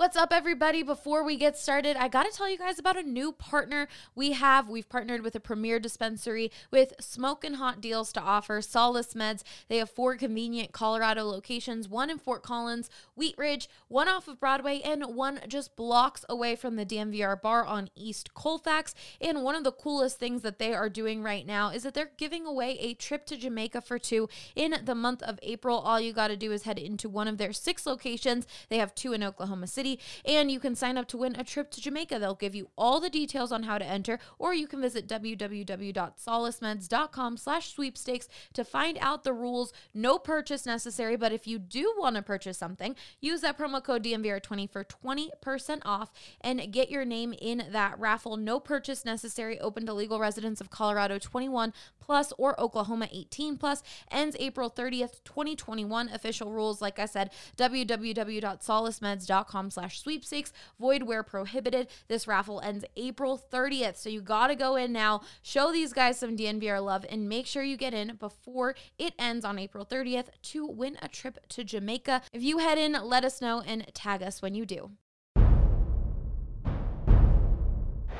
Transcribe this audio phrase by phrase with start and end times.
[0.00, 0.82] What's up, everybody?
[0.82, 4.32] Before we get started, I got to tell you guys about a new partner we
[4.32, 4.66] have.
[4.66, 8.62] We've partnered with a premier dispensary with smoking hot deals to offer.
[8.62, 9.42] Solace Meds.
[9.68, 14.40] They have four convenient Colorado locations one in Fort Collins, Wheat Ridge, one off of
[14.40, 18.94] Broadway, and one just blocks away from the DNVR bar on East Colfax.
[19.20, 22.12] And one of the coolest things that they are doing right now is that they're
[22.16, 25.78] giving away a trip to Jamaica for two in the month of April.
[25.78, 28.46] All you got to do is head into one of their six locations.
[28.70, 29.89] They have two in Oklahoma City
[30.24, 32.18] and you can sign up to win a trip to Jamaica.
[32.18, 37.36] They'll give you all the details on how to enter, or you can visit www.solacemeds.com
[37.36, 39.72] slash sweepstakes to find out the rules.
[39.94, 44.04] No purchase necessary, but if you do want to purchase something, use that promo code
[44.04, 48.36] DNVR20 for 20% off and get your name in that raffle.
[48.36, 51.72] No purchase necessary, open to legal residents of Colorado 21
[52.10, 56.08] plus or Oklahoma 18 plus, ends April 30th, 2021.
[56.08, 61.88] Official rules, like I said, www.solacemeds.com slash sweepstakes, void where prohibited.
[62.08, 63.96] This raffle ends April 30th.
[63.96, 67.46] So you got to go in now, show these guys some DNVR love, and make
[67.46, 71.64] sure you get in before it ends on April 30th to win a trip to
[71.64, 72.22] Jamaica.
[72.32, 74.90] If you head in, let us know and tag us when you do.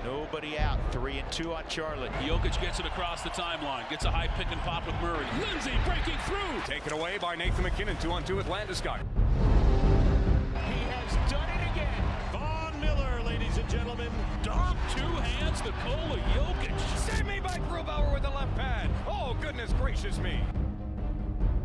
[0.02, 0.78] Nobody out.
[0.92, 2.10] Three and two on Charlotte.
[2.22, 3.88] Jokic gets it across the timeline.
[3.90, 5.26] Gets a high pick and pop with Murray.
[5.38, 6.60] Lindsay breaking through.
[6.64, 7.98] Taken away by Nathan MacKinnon.
[8.00, 9.04] Two on two with Landeskog.
[13.70, 14.10] Gentlemen.
[14.42, 16.74] Dom two hands Nikola Jokic.
[16.98, 18.90] Save me by Grubauer with the left pad.
[19.06, 20.40] Oh, goodness gracious me.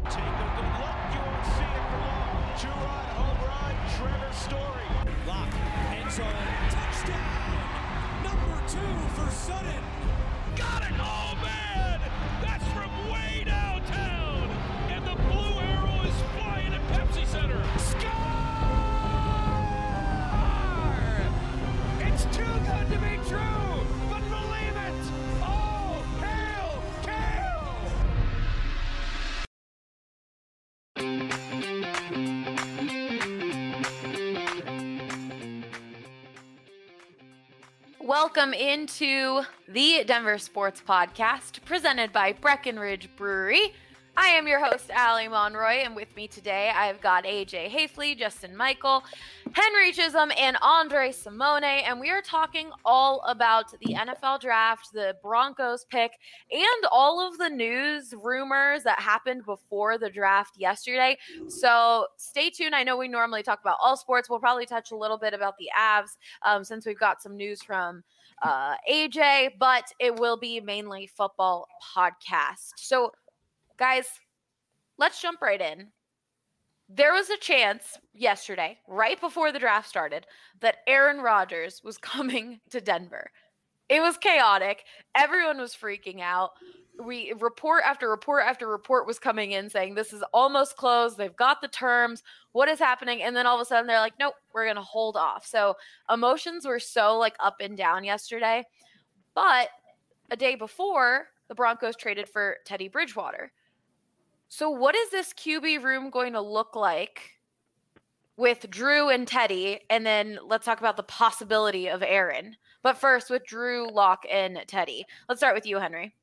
[0.06, 1.00] Take a good look.
[1.10, 2.46] You won't see it for long.
[2.62, 3.74] Two-run home run.
[3.98, 4.86] Trevor Story.
[5.26, 5.50] Lock.
[5.98, 6.30] End zone.
[6.70, 7.58] Touchdown.
[8.24, 9.84] Number two for Sutton.
[10.56, 10.94] Got it.
[11.02, 12.00] Oh, man.
[38.18, 43.74] Welcome into the Denver Sports Podcast presented by Breckenridge Brewery.
[44.16, 48.56] I am your host, Allie Monroy, and with me today I've got AJ Haefele, Justin
[48.56, 49.04] Michael,
[49.56, 55.16] Henry Chisholm, and Andre Simone, and we are talking all about the NFL draft, the
[55.24, 56.12] Broncos pick,
[56.52, 61.18] and all of the news rumors that happened before the draft yesterday.
[61.48, 62.76] So stay tuned.
[62.76, 64.30] I know we normally talk about all sports.
[64.30, 67.64] We'll probably touch a little bit about the Avs um, since we've got some news
[67.64, 68.04] from
[68.44, 72.74] uh, AJ, but it will be mainly football podcast.
[72.76, 73.14] So
[73.78, 74.08] guys,
[74.98, 75.88] let's jump right in.
[76.88, 80.28] There was a chance yesterday, right before the draft started,
[80.62, 83.32] that Aaron Rodgers was coming to Denver.
[83.90, 84.84] It was chaotic.
[85.16, 86.52] Everyone was freaking out.
[87.04, 91.18] We report after report after report was coming in saying this is almost closed.
[91.18, 92.24] They've got the terms.
[92.54, 93.22] What is happening?
[93.22, 95.46] And then all of a sudden they're like, nope, we're going to hold off.
[95.46, 95.76] So
[96.10, 98.64] emotions were so like up and down yesterday.
[99.36, 99.70] But
[100.32, 103.52] a day before, the Broncos traded for Teddy Bridgewater.
[104.48, 107.40] So, what is this QB room going to look like
[108.38, 109.80] with Drew and Teddy?
[109.90, 112.56] And then let's talk about the possibility of Aaron.
[112.84, 115.06] But first, with Drew, Lock, and Teddy.
[115.28, 116.14] Let's start with you, Henry.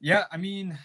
[0.00, 0.78] Yeah, I mean,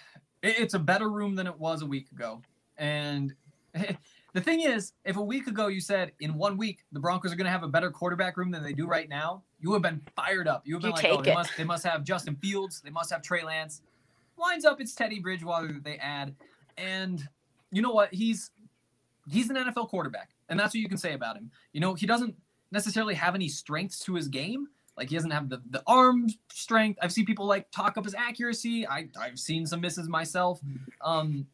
[0.44, 2.42] it's a better room than it was a week ago.
[2.78, 3.34] And
[4.34, 7.36] the thing is, if a week ago you said in one week the Broncos are
[7.36, 10.02] going to have a better quarterback room than they do right now, you have been
[10.16, 10.64] fired up.
[10.66, 12.82] You have been You like, oh, they must, they must have Justin Fields.
[12.82, 13.82] They must have Trey Lance.
[14.38, 16.36] Lines up, it's Teddy Bridgewater that they add.
[16.78, 17.28] And
[17.72, 18.14] you know what?
[18.14, 18.52] He's
[19.30, 21.52] he's an NFL quarterback, and that's what you can say about him.
[21.74, 22.36] You know, he doesn't
[22.72, 24.68] necessarily have any strengths to his game.
[24.98, 26.98] Like he doesn't have the, the arm strength.
[27.02, 28.88] I've seen people like talk up his accuracy.
[28.88, 30.60] I I've seen some misses myself.
[31.02, 31.46] Um,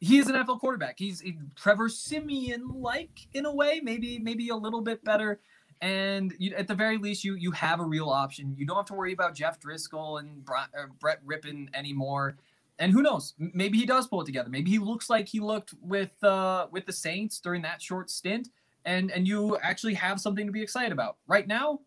[0.00, 0.98] he is an NFL quarterback.
[0.98, 5.40] He's he, Trevor Siemian like in a way, maybe maybe a little bit better.
[5.80, 8.54] And you, at the very least, you you have a real option.
[8.56, 12.36] You don't have to worry about Jeff Driskel and uh, Brett Rypien anymore.
[12.82, 13.34] And who knows?
[13.38, 14.50] Maybe he does pull it together.
[14.50, 18.48] Maybe he looks like he looked with uh, with the Saints during that short stint,
[18.84, 21.18] and and you actually have something to be excited about.
[21.28, 21.78] Right now,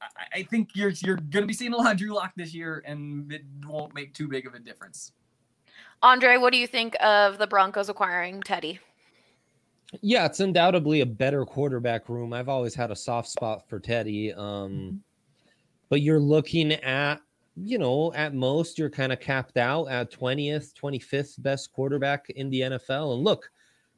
[0.00, 2.54] I, I think you're you're going to be seeing a lot of Drew Lock this
[2.54, 5.12] year, and it won't make too big of a difference.
[6.02, 8.80] Andre, what do you think of the Broncos acquiring Teddy?
[10.00, 12.32] Yeah, it's undoubtedly a better quarterback room.
[12.32, 14.28] I've always had a soft spot for Teddy.
[14.28, 14.40] Mm-hmm.
[14.40, 15.02] Um,
[15.90, 17.20] but you're looking at,
[17.62, 22.50] you know, at most you're kind of capped out at 20th, 25th best quarterback in
[22.50, 23.14] the NFL.
[23.14, 23.50] And look,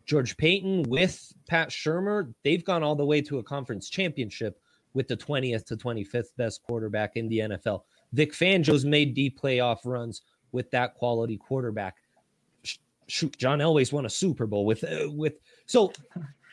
[0.05, 4.61] George Paton with Pat Shurmur, they've gone all the way to a conference championship
[4.95, 7.83] with the 20th to 25th best quarterback in the NFL.
[8.13, 10.23] Vic Fangio's made deep playoff runs
[10.53, 11.97] with that quality quarterback.
[13.07, 15.35] Shoot, John Elway's won a Super Bowl with uh, with
[15.67, 15.93] so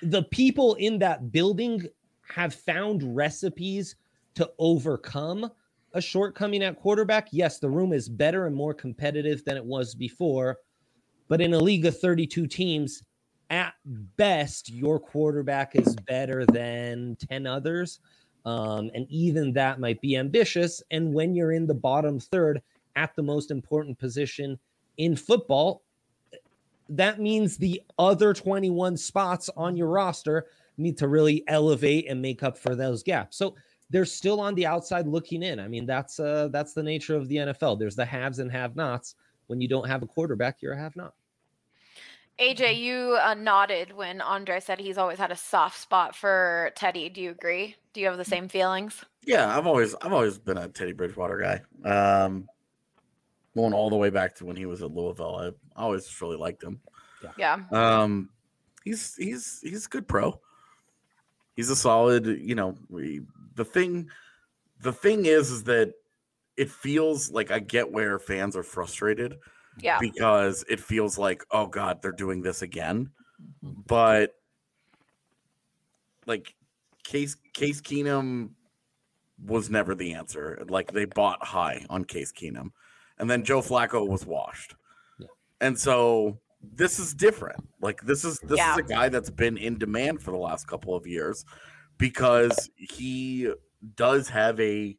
[0.02, 1.86] the people in that building
[2.34, 3.96] have found recipes
[4.36, 5.50] to overcome
[5.94, 7.30] a shortcoming at quarterback.
[7.32, 10.58] Yes, the room is better and more competitive than it was before,
[11.28, 13.04] but in a league of 32 teams,
[13.50, 18.00] at best, your quarterback is better than 10 others.
[18.46, 20.82] Um, and even that might be ambitious.
[20.92, 22.62] And when you're in the bottom third
[22.96, 24.60] at the most important position
[24.98, 25.84] in football,
[26.90, 30.48] that means the other 21 spots on your roster
[30.78, 33.38] need to really elevate and make up for those gaps.
[33.38, 33.56] So
[33.90, 35.60] they're still on the outside looking in.
[35.60, 37.80] I mean, that's uh that's the nature of the NFL.
[37.80, 39.16] There's the haves and have-nots.
[39.48, 41.14] When you don't have a quarterback, you're a have-not.
[42.40, 47.10] AJ, you uh, nodded when Andre said he's always had a soft spot for Teddy.
[47.10, 47.76] Do you agree?
[47.94, 49.04] Do you have the same feelings?
[49.26, 52.24] Yeah, I've always I've always been a Teddy Bridgewater guy.
[52.24, 52.48] Um,
[53.56, 56.64] going all the way back to when he was at Louisville, I always really liked
[56.64, 56.80] him.
[57.38, 57.60] Yeah.
[57.72, 58.30] Um,
[58.86, 60.40] he's he's he's a good pro.
[61.56, 62.26] He's a solid.
[62.26, 63.22] You know, we,
[63.60, 64.10] the thing,
[64.82, 65.94] the thing is, is that
[66.56, 69.36] it feels like I get where fans are frustrated
[69.82, 70.00] Yeah.
[70.00, 73.12] because it feels like, oh God, they're doing this again.
[73.64, 73.82] Mm-hmm.
[73.86, 74.32] But
[76.26, 76.56] like
[77.04, 78.52] Case Case Keenum
[79.46, 80.64] was never the answer.
[80.70, 82.72] Like they bought high on Case Keenum.
[83.18, 84.76] And then Joe Flacco was washed.
[85.20, 85.28] Yeah.
[85.60, 87.68] And so this is different.
[87.82, 88.74] Like this is this Yeah.
[88.74, 91.44] is a guy that's been in demand for the last couple of years
[92.00, 93.54] because he
[93.96, 94.98] does have a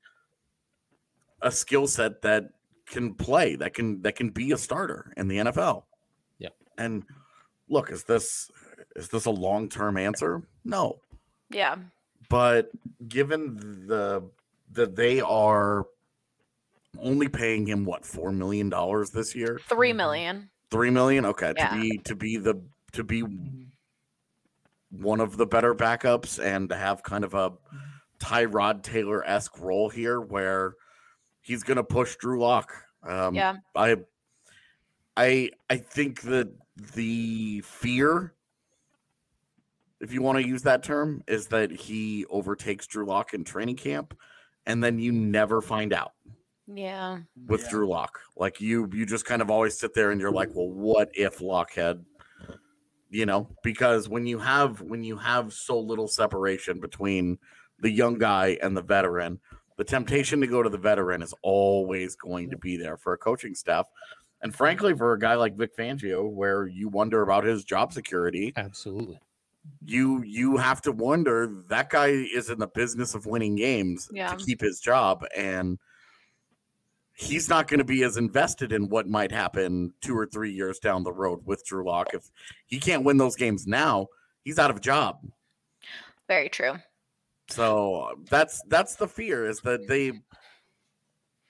[1.42, 2.50] a skill set that
[2.86, 5.84] can play, that can that can be a starter in the NFL.
[6.38, 6.50] Yeah.
[6.78, 7.02] And
[7.68, 8.48] look, is this
[8.94, 10.42] is this a long-term answer?
[10.64, 11.00] No.
[11.50, 11.76] Yeah.
[12.28, 12.70] But
[13.08, 14.22] given the
[14.72, 15.86] that they are
[16.98, 20.50] only paying him what four million dollars this year, Three million.
[20.70, 21.24] three million.
[21.24, 21.70] Okay, Yeah.
[21.70, 22.62] to be to be the
[22.92, 23.62] to be mm-hmm.
[24.90, 27.52] One of the better backups and to have kind of a
[28.18, 30.74] Tyrod Taylor esque role here where
[31.40, 32.72] he's going to push Drew Lock.
[33.02, 33.56] Um, Yeah.
[33.74, 33.96] I
[35.16, 36.52] I I think that
[36.94, 38.34] the fear,
[40.00, 43.76] if you want to use that term, is that he overtakes Drew Lock in training
[43.76, 44.16] camp,
[44.66, 46.12] and then you never find out
[46.66, 47.20] Yeah.
[47.46, 47.70] with Yeah.
[47.70, 48.20] Drew Lock.
[48.36, 51.40] Like you, you just kind of always sit there and you're like, well, what if
[51.40, 52.04] Lock had,
[53.10, 57.38] you know, because when you have when you have so little separation between
[57.80, 59.40] the young guy and the veteran,
[59.76, 63.18] the temptation to go to the veteran is always going to be there for a
[63.18, 63.86] coaching staff.
[64.42, 68.52] And frankly, for a guy like Vic Fangio, where you wonder about his job security,
[68.56, 69.18] Absolutely.
[69.84, 74.34] you you have to wonder that guy is in the business of winning games Yeah.
[74.34, 75.78] to keep his job and
[77.20, 80.78] he's not going to be as invested in what might happen two or three years
[80.78, 82.14] down the road with Drew Lock.
[82.14, 82.30] If
[82.66, 84.08] he can't win those games now,
[84.42, 85.18] he's out of a job.
[86.28, 86.76] Very true.
[87.48, 90.12] So that's that's the fear is that they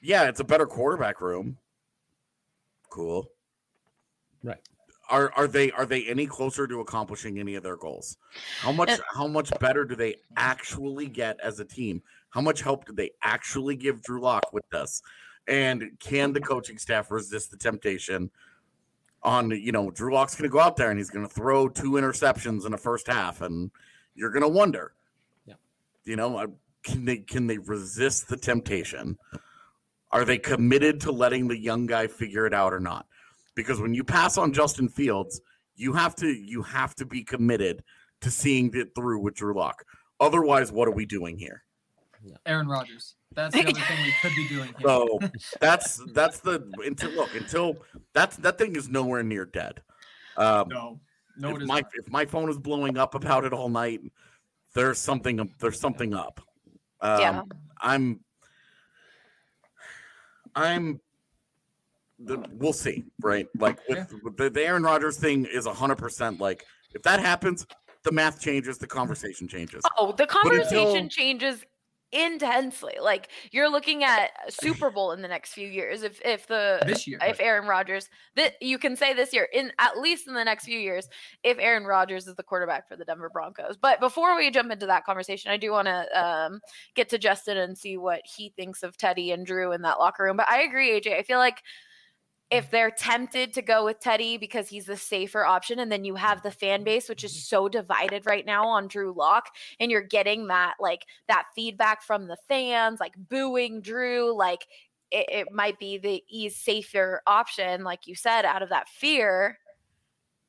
[0.00, 1.58] yeah, it's a better quarterback room.
[2.88, 3.26] Cool.
[4.42, 4.58] Right.
[5.08, 8.16] Are are they are they any closer to accomplishing any of their goals?
[8.58, 12.02] How much how much better do they actually get as a team?
[12.30, 15.02] How much help did they actually give Drew Lock with this?
[15.50, 18.30] And can the coaching staff resist the temptation
[19.22, 21.68] on you know Drew Lock's going to go out there and he's going to throw
[21.68, 23.70] two interceptions in the first half and
[24.14, 24.94] you're going to wonder.
[25.46, 25.54] Yeah.
[26.04, 26.46] you know uh,
[26.82, 29.18] can they can they resist the temptation?
[30.12, 33.06] Are they committed to letting the young guy figure it out or not?
[33.54, 35.40] Because when you pass on Justin Fields
[35.74, 37.82] you have to you have to be committed
[38.20, 39.84] to seeing it through with Drew Lock.
[40.20, 41.64] Otherwise what are we doing here?
[42.46, 43.16] Aaron Rodgers.
[43.34, 44.88] That's the other thing we could be doing here.
[44.88, 45.18] so
[45.60, 47.76] that's that's the until look until
[48.12, 49.80] that's that thing is nowhere near dead
[50.36, 51.00] um no,
[51.38, 51.90] no, if my not.
[51.94, 54.00] if my phone is blowing up about it all night,
[54.74, 56.40] there's something there's something up.
[57.00, 57.42] Um, Yeah.
[57.80, 58.20] I'm
[60.54, 61.00] I'm
[62.18, 63.46] the, we'll see, right?
[63.58, 67.66] Like with, with the, the Aaron Rodgers thing is hundred percent like if that happens,
[68.02, 69.82] the math changes, the conversation changes.
[69.96, 71.64] Oh, the until- conversation changes
[72.12, 72.94] intensely.
[73.00, 76.02] Like you're looking at Super Bowl in the next few years.
[76.02, 77.18] If if the this year.
[77.22, 80.64] if Aaron Rodgers, that you can say this year, in at least in the next
[80.64, 81.08] few years,
[81.44, 83.76] if Aaron Rodgers is the quarterback for the Denver Broncos.
[83.76, 86.60] But before we jump into that conversation, I do want to um,
[86.94, 90.24] get to Justin and see what he thinks of Teddy and Drew in that locker
[90.24, 90.36] room.
[90.36, 91.18] But I agree, AJ.
[91.18, 91.62] I feel like
[92.50, 96.16] if they're tempted to go with Teddy because he's the safer option, and then you
[96.16, 97.40] have the fan base, which is mm-hmm.
[97.40, 102.26] so divided right now on Drew Lock, and you're getting that like that feedback from
[102.26, 104.66] the fans, like booing Drew, like
[105.10, 109.58] it, it might be the ease safer option, like you said, out of that fear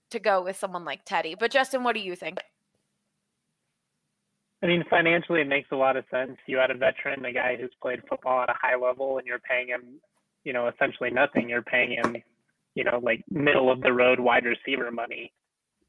[0.09, 1.35] to go with someone like Teddy.
[1.39, 2.39] But Justin, what do you think?
[4.63, 6.37] I mean, financially, it makes a lot of sense.
[6.45, 9.39] You add a veteran, a guy who's played football at a high level, and you're
[9.39, 9.99] paying him,
[10.43, 11.49] you know, essentially nothing.
[11.49, 12.15] You're paying him,
[12.75, 15.31] you know, like middle of the road wide receiver money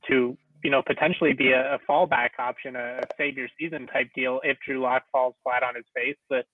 [0.09, 4.41] to, you know, potentially be a, a fallback option, a, save your season type deal
[4.45, 6.17] if Drew Lock falls flat on his face.
[6.29, 6.47] But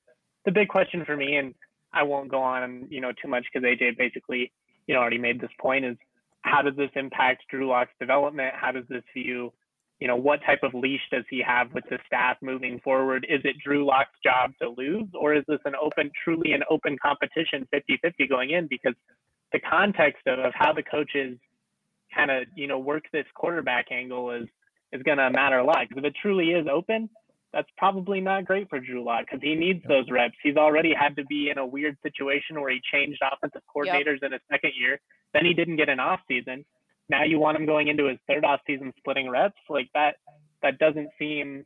[0.44, 1.54] the big question for me, and
[1.92, 4.52] I won't go on, you know, too much because AJ basically,
[4.86, 5.96] you know, already made this point, is
[6.42, 8.54] how does this impact Drew Lock's development?
[8.54, 9.52] How does this view
[10.00, 13.26] you know, what type of leash does he have with the staff moving forward?
[13.28, 16.96] Is it Drew Lock's job to lose, or is this an open, truly an open
[17.02, 18.68] competition 50 50 going in?
[18.68, 18.94] Because
[19.52, 21.36] the context of, of how the coaches
[22.14, 24.46] kind of, you know, work this quarterback angle is
[24.92, 25.88] is going to matter a lot.
[25.88, 27.10] Because if it truly is open,
[27.52, 30.36] that's probably not great for Drew Lock because he needs those reps.
[30.42, 34.24] He's already had to be in a weird situation where he changed offensive coordinators yep.
[34.24, 35.00] in his second year.
[35.34, 36.64] Then he didn't get an off season
[37.08, 39.56] now you want him going into his third off season splitting reps?
[39.68, 40.16] Like that
[40.62, 41.64] that doesn't seem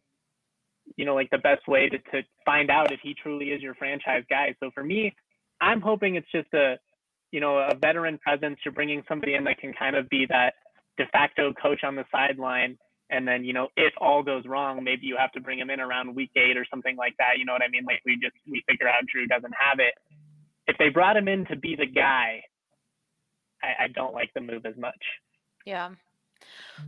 [0.96, 3.74] you know like the best way to, to find out if he truly is your
[3.74, 4.54] franchise guy.
[4.60, 5.14] So for me
[5.60, 6.76] i'm hoping it's just a
[7.30, 8.58] you know a veteran presence.
[8.64, 10.54] You're bringing somebody in that can kind of be that
[10.98, 12.76] de facto coach on the sideline.
[13.10, 15.80] And then you know if all goes wrong maybe you have to bring him in
[15.80, 17.38] around week eight or something like that.
[17.38, 17.84] You know what i mean?
[17.86, 19.94] Like we just we figure out drew doesn't have it.
[20.66, 22.42] If they brought him in to be the guy
[23.62, 25.02] I, I don't like the move as much
[25.64, 25.90] yeah.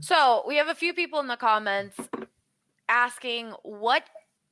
[0.01, 1.97] So we have a few people in the comments
[2.89, 4.05] asking what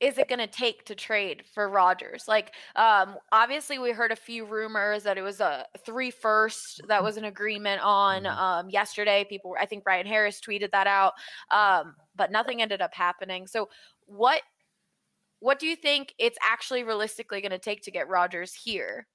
[0.02, 2.24] is it going to take to trade for Rodgers?
[2.26, 7.04] Like, um, obviously, we heard a few rumors that it was a three first that
[7.04, 8.36] was an agreement on mm-hmm.
[8.36, 9.24] um, yesterday.
[9.28, 11.12] People, I think Ryan Harris tweeted that out,
[11.52, 13.46] um, but nothing ended up happening.
[13.46, 13.68] So,
[14.06, 14.42] what
[15.38, 19.06] what do you think it's actually realistically going to take to get Rodgers here?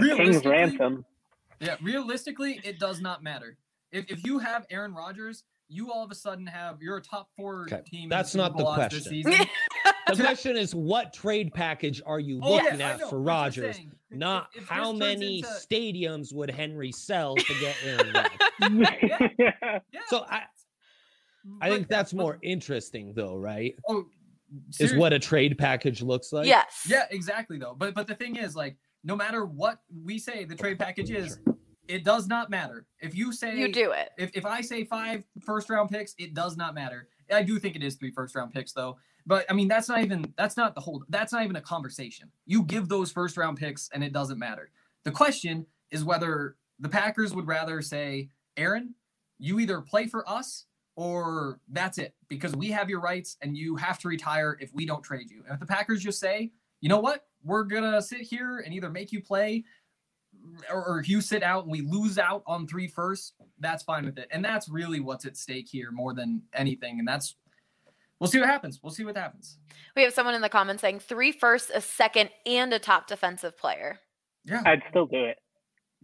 [0.00, 1.04] King's ransom.
[1.60, 3.58] Yeah, realistically, it does not matter.
[3.94, 7.28] If, if you have Aaron Rodgers, you all of a sudden have you're a top
[7.36, 7.82] four okay.
[7.86, 8.08] team.
[8.08, 9.22] That's not the question.
[10.06, 13.80] the question is what trade package are you oh, looking yes, at for Rodgers?
[14.10, 15.48] Not if, if how many into...
[15.48, 18.12] stadiums would Henry sell to get Aaron
[18.60, 19.30] Rodgers.
[19.38, 19.78] yeah.
[19.92, 20.00] yeah.
[20.08, 20.42] So I
[21.60, 23.74] I think that's more interesting though, right?
[23.88, 24.06] Oh
[24.70, 24.96] seriously.
[24.96, 26.46] is what a trade package looks like.
[26.46, 26.86] Yes.
[26.86, 27.74] Yeah, exactly though.
[27.76, 31.38] But but the thing is like no matter what we say the trade package is,
[31.88, 32.86] it does not matter.
[33.00, 34.10] If you say you do it.
[34.18, 37.08] If, if I say five first round picks, it does not matter.
[37.32, 38.96] I do think it is three first round picks though.
[39.26, 42.30] But I mean that's not even that's not the whole that's not even a conversation.
[42.46, 44.70] You give those first round picks and it doesn't matter.
[45.04, 48.94] The question is whether the Packers would rather say, Aaron,
[49.38, 53.76] you either play for us or that's it because we have your rights and you
[53.76, 55.42] have to retire if we don't trade you.
[55.44, 58.90] And if the Packers just say, you know what, we're gonna sit here and either
[58.90, 59.64] make you play
[60.70, 64.18] or, or you sit out and we lose out on three first, that's fine with
[64.18, 64.28] it.
[64.30, 66.98] And that's really what's at stake here more than anything.
[66.98, 67.36] And that's
[68.20, 68.80] we'll see what happens.
[68.82, 69.58] We'll see what happens.
[69.96, 73.58] We have someone in the comments saying three first, a second, and a top defensive
[73.58, 74.00] player.
[74.44, 75.38] Yeah, I'd still do it.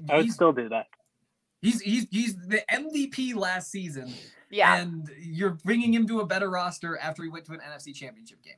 [0.09, 0.87] I would he's, still do that.
[1.61, 4.13] He's he's he's the MVP last season.
[4.51, 7.95] Yeah, and you're bringing him to a better roster after he went to an NFC
[7.95, 8.55] Championship game.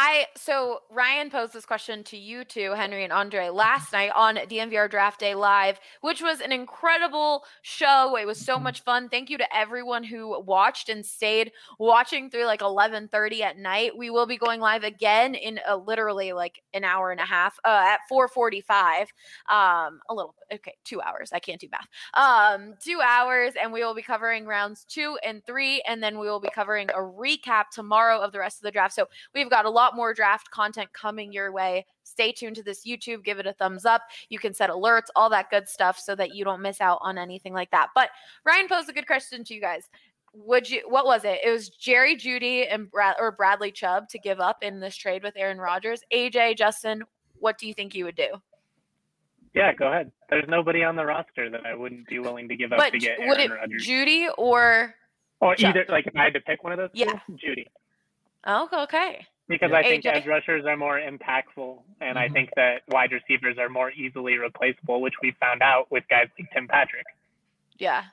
[0.00, 4.36] I so Ryan posed this question to you two, Henry and Andre, last night on
[4.36, 8.16] DNVR Draft Day Live, which was an incredible show.
[8.16, 9.08] It was so much fun.
[9.08, 11.50] Thank you to everyone who watched and stayed
[11.80, 13.98] watching through like 11:30 at night.
[13.98, 17.58] We will be going live again in a, literally like an hour and a half
[17.64, 19.08] uh, at 4:45.
[19.50, 21.30] Um, a little okay, two hours.
[21.32, 21.88] I can't do math.
[22.14, 26.28] Um, two hours, and we will be covering rounds two and three, and then we
[26.28, 28.94] will be covering a recap tomorrow of the rest of the draft.
[28.94, 31.86] So we've got a lot more draft content coming your way.
[32.02, 34.02] Stay tuned to this YouTube, give it a thumbs up.
[34.28, 37.18] You can set alerts, all that good stuff so that you don't miss out on
[37.18, 37.90] anything like that.
[37.94, 38.10] But
[38.44, 39.88] Ryan posed a good question to you guys.
[40.34, 41.40] Would you what was it?
[41.44, 45.22] It was Jerry Jeudy and Brad or Bradley Chubb to give up in this trade
[45.22, 46.02] with Aaron Rodgers.
[46.12, 47.02] AJ, Justin,
[47.38, 48.28] what do you think you would do?
[49.54, 50.12] Yeah, go ahead.
[50.28, 52.98] There's nobody on the roster that I wouldn't be willing to give up but to
[52.98, 53.86] get would Aaron it Rodgers.
[53.86, 54.94] Jeudy or
[55.40, 55.76] or Chubb?
[55.76, 57.66] either like if I had to pick one of those, yeah, Jeudy.
[58.44, 60.14] Oh, okay because I think AJ.
[60.14, 62.18] edge rushers are more impactful, and mm-hmm.
[62.18, 66.28] I think that wide receivers are more easily replaceable, which we found out with guys
[66.38, 67.06] like Tim Patrick.
[67.78, 68.04] Yeah.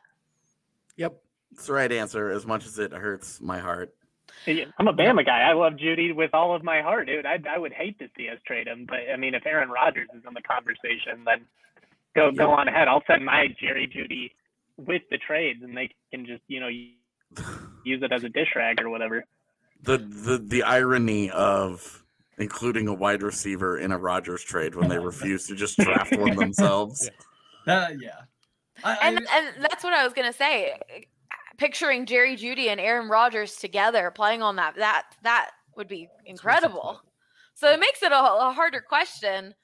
[0.96, 2.30] Yep, it's the right answer.
[2.30, 3.94] As much as it hurts my heart.
[4.48, 5.42] I'm a Bama guy.
[5.42, 7.26] I love Jeudy with all of my heart, dude.
[7.26, 10.08] I, I would hate to see us trade him, but I mean, if Aaron Rodgers
[10.16, 11.46] is in the conversation, then
[12.16, 12.88] go go on ahead.
[12.88, 14.32] I'll send my Jerry Jeudy
[14.78, 16.68] with the trades, and they can just you know
[17.84, 19.26] use it as a dish rag or whatever.
[19.86, 22.04] The the the irony of
[22.38, 26.36] including a wide receiver in a Rodgers trade when they refuse to just draft one
[26.36, 27.10] themselves.
[27.66, 28.22] Uh, yeah.
[28.84, 30.78] I, And I, and that's what I was gonna say.
[31.58, 37.02] Picturing Jerry Jeudy and Aaron Rodgers together playing on that that that would be incredible.
[37.54, 39.56] So it makes it a, a harder question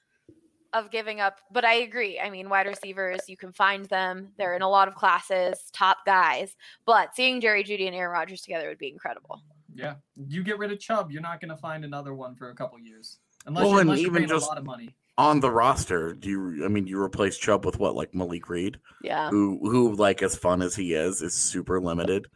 [0.72, 1.38] of giving up.
[1.50, 2.18] But I agree.
[2.18, 4.28] I mean, wide receivers, you can find them.
[4.38, 6.56] They're in a lot of classes, top guys.
[6.86, 9.42] But seeing Jerry Jeudy and Aaron Rodgers together would be incredible.
[9.74, 9.94] Yeah.
[10.16, 12.78] You get rid of Chubb, you're not going to find another one for a couple
[12.78, 13.18] years.
[13.46, 14.94] Unless, Well, you're, and unless you're even paying just- a lot of money.
[15.18, 16.64] On the roster, do you?
[16.64, 19.28] I mean, you replace Chubb with what, like Malik Reed, Yeah.
[19.28, 22.28] who who like as fun as he is, is super limited.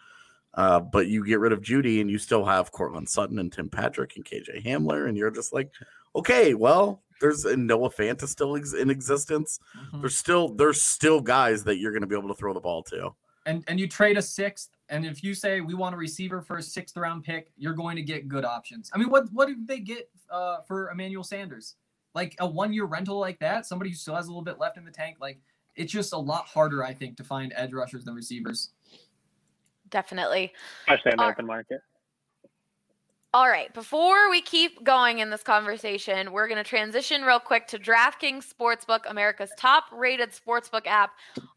[0.52, 3.71] Uh, but you get rid of Jeudy, and you still have Courtland Sutton and Tim
[3.71, 5.71] Patrick and KJ Hamler, and you're just like,
[6.14, 9.59] okay, well, there's and Noah Fant is still ex- in existence.
[9.95, 10.02] Mhm.
[10.02, 12.83] There's still there's still guys that you're going to be able to throw the ball
[12.85, 13.14] to.
[13.47, 16.59] And and you trade a sixth, and if you say we want a receiver for
[16.59, 18.91] a sixth round pick, you're going to get good options.
[18.93, 21.76] I mean, what what did they get uh, for Emmanuel Sanders?
[22.15, 24.76] Like a one year rental like that, somebody who still has a little bit left
[24.76, 25.17] in the tank.
[25.21, 25.38] Like
[25.76, 28.71] it's just a lot harder, I think, to find edge rushers than receivers.
[29.91, 30.53] Definitely.
[30.88, 31.81] especially in the All open market.
[33.37, 37.66] All right, before we keep going in this conversation, we're going to transition real quick
[37.66, 41.11] to DraftKings Sportsbook, America's top rated sportsbook app.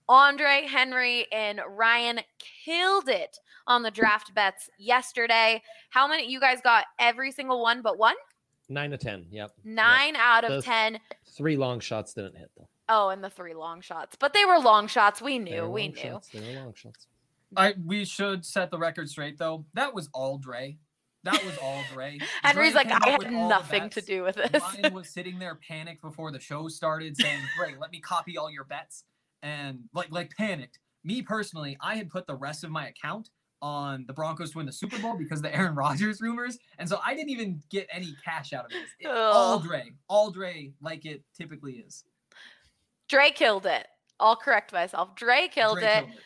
[0.10, 2.20] Andre, Henry, and Ryan
[2.66, 5.64] killed it on the draft bets yesterday.
[5.90, 6.30] How many?
[6.30, 8.16] You guys got every single one but one?
[8.68, 9.28] Nine to ten.
[9.32, 9.52] Yep.
[9.64, 9.74] Yep.
[9.74, 11.00] Nine out of Those- 10.
[11.38, 12.68] Three long shots didn't hit though.
[12.90, 14.18] Oh, and the three long shots.
[14.20, 15.22] But they were long shots.
[15.22, 15.62] We They knew.
[15.62, 15.96] were We knew.
[15.96, 17.08] shots, They were long shots.
[17.56, 19.64] I we should set the record straight though.
[19.76, 20.78] That was all Dre.
[21.24, 22.18] That was all Dre.
[22.44, 24.62] Henry's Dre like, I had nothing to do with this.
[24.62, 28.50] Ryan was sitting there panicked before the show started, saying, "Great, let me copy all
[28.50, 29.04] your bets,"
[29.44, 30.80] and like like panicked.
[31.04, 33.30] Me personally, I had put the rest of my account
[33.62, 36.88] on the Broncos to win the Super Bowl because of the Aaron Rodgers rumors, and
[36.88, 38.90] so I didn't even get any cash out of this.
[39.00, 39.60] It- all.
[39.60, 42.06] Dre, all Dre, like it typically is.
[43.10, 43.88] Dre killed it.
[44.20, 45.16] I'll correct myself.
[45.16, 45.94] Dre killed Dre it.
[46.06, 46.20] killed it.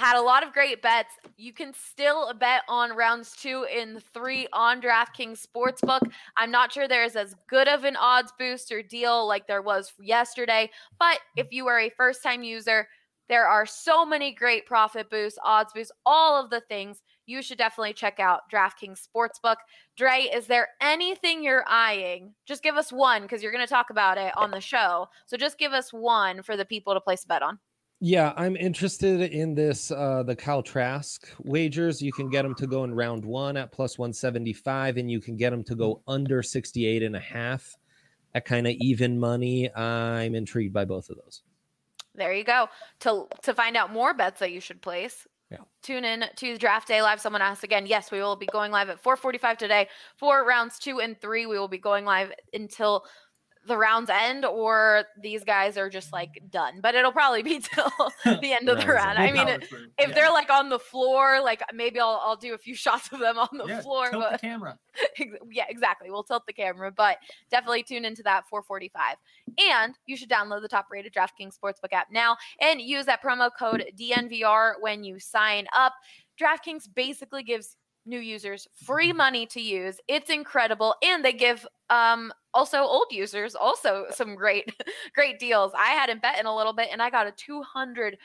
[0.00, 1.12] Had a lot of great bets.
[1.36, 6.00] You can still bet on rounds two and three on DraftKings Sportsbook.
[6.38, 10.70] I'm not sure there's as good of an odds booster deal like there was yesterday,
[10.98, 12.88] but if you are a first time user,
[13.28, 17.02] there are so many great profit boosts, odds boosts, all of the things.
[17.26, 19.56] You should definitely check out DraftKings Sportsbook.
[19.98, 22.34] Dre, is there anything you're eyeing?
[22.46, 25.08] Just give us one because you're going to talk about it on the show.
[25.26, 27.58] So just give us one for the people to place a bet on.
[28.02, 29.90] Yeah, I'm interested in this.
[29.90, 32.00] Uh, the Kyle Trask wagers.
[32.00, 35.36] You can get them to go in round one at plus 175, and you can
[35.36, 37.76] get them to go under 68 and a half
[38.34, 39.74] at kind of even money.
[39.74, 41.42] I'm intrigued by both of those.
[42.14, 42.68] There you go.
[43.00, 45.26] To to find out more bets that you should place.
[45.50, 45.58] Yeah.
[45.82, 47.20] Tune in to Draft Day Live.
[47.20, 47.86] Someone asked again.
[47.86, 51.44] Yes, we will be going live at 4:45 today for rounds two and three.
[51.44, 53.04] We will be going live until
[53.70, 56.80] the rounds end, or these guys are just like done.
[56.82, 57.90] But it'll probably be till
[58.24, 59.18] the end of the round.
[59.18, 59.86] I mean, Power it- through.
[59.98, 60.14] if Yeah.
[60.14, 63.38] they're like on the floor, like maybe I'll I'll do a few shots of them
[63.38, 64.10] on the Yeah, floor.
[64.10, 64.78] tilt But the camera.
[65.50, 66.10] Yeah, exactly.
[66.10, 67.16] We'll tilt the camera, but
[67.50, 69.16] definitely tune into that 445.
[69.58, 73.50] And you should download the top rated DraftKings Sportsbook app now and use that promo
[73.56, 75.94] code DNVR when you sign up.
[76.40, 79.18] DraftKings basically gives new users free mm-hmm.
[79.18, 79.98] money to use.
[80.08, 80.94] It's incredible.
[81.02, 84.74] And they give um also old users also some great
[85.14, 85.72] great deals.
[85.76, 88.16] I hadn't bet in a little bit and I got a 200%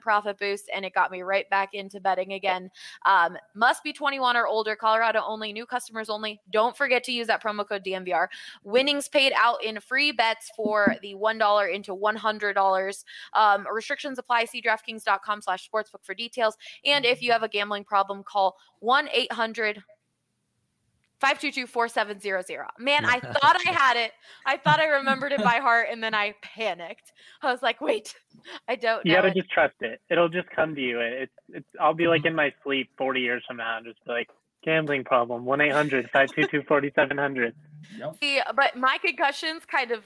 [0.00, 2.70] profit boost and it got me right back into betting again.
[3.06, 6.40] Um, must be 21 or older, Colorado only, new customers only.
[6.50, 8.28] Don't forget to use that promo code DNVR.
[8.64, 13.04] Winnings paid out in free bets for the $1 into $100.
[13.34, 14.46] Um, restrictions apply.
[14.46, 16.56] See DraftKings.com slash sportsbook for details.
[16.84, 19.08] And if you have a gambling problem, call 1
[21.22, 22.66] 800 522 4700.
[22.78, 24.12] Man, I thought I had it.
[24.46, 27.12] I thought I remembered it by heart and then I panicked.
[27.42, 28.14] I was like, wait,
[28.68, 29.18] I don't You know.
[29.18, 29.36] gotta it.
[29.36, 30.00] just trust it.
[30.10, 31.00] It'll just come to you.
[31.00, 31.66] It's it's.
[31.80, 32.28] I'll be like mm-hmm.
[32.28, 34.28] in my sleep 40 years from now and just be like
[34.64, 35.44] gambling problem.
[35.44, 37.54] One 4700
[37.98, 38.16] Yep.
[38.20, 40.04] See, but my concussions kind of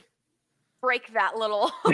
[0.81, 1.73] break that little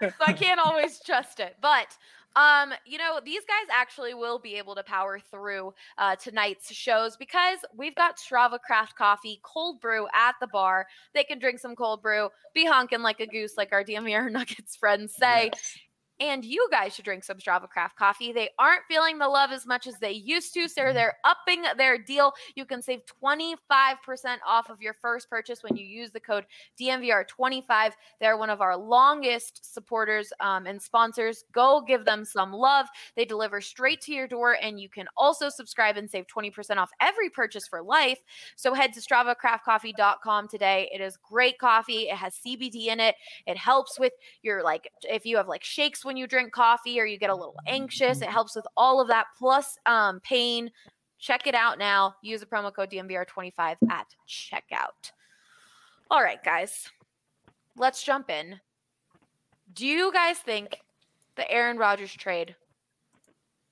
[0.00, 1.56] so I can't always trust it.
[1.60, 1.96] But
[2.36, 7.16] um, you know, these guys actually will be able to power through uh, tonight's shows
[7.16, 10.86] because we've got Strava Craft Coffee cold brew at the bar.
[11.14, 14.76] They can drink some cold brew, be honking like a goose, like our DNVR Nuggets
[14.76, 15.50] friends say.
[15.52, 15.78] Yes.
[16.20, 18.32] And you guys should drink some Strava Craft coffee.
[18.32, 21.96] They aren't feeling the love as much as they used to, so they're upping their
[21.96, 22.32] deal.
[22.56, 23.56] You can save 25%
[24.46, 26.44] off of your first purchase when you use the code
[26.80, 27.92] DNVR25.
[28.20, 31.44] They're one of our longest supporters um, and sponsors.
[31.52, 32.86] Go give them some love.
[33.16, 36.90] They deliver straight to your door, and you can also subscribe and save 20% off
[37.00, 38.18] every purchase for life.
[38.56, 40.90] So head to StravaCraftCoffee.com today.
[40.92, 42.08] It is great coffee.
[42.08, 43.14] It has CBD in it.
[43.46, 47.04] It helps with your like if you have like shakes when you drink coffee or
[47.04, 48.22] you get a little anxious.
[48.22, 50.70] It helps with all of that plus um, pain.
[51.18, 52.14] Check it out now.
[52.22, 55.12] Use the promo code DNVR25 at checkout.
[56.10, 56.90] All right, guys,
[57.76, 58.58] let's jump in.
[59.74, 60.80] Do you guys think
[61.36, 62.56] the Aaron Rodgers trade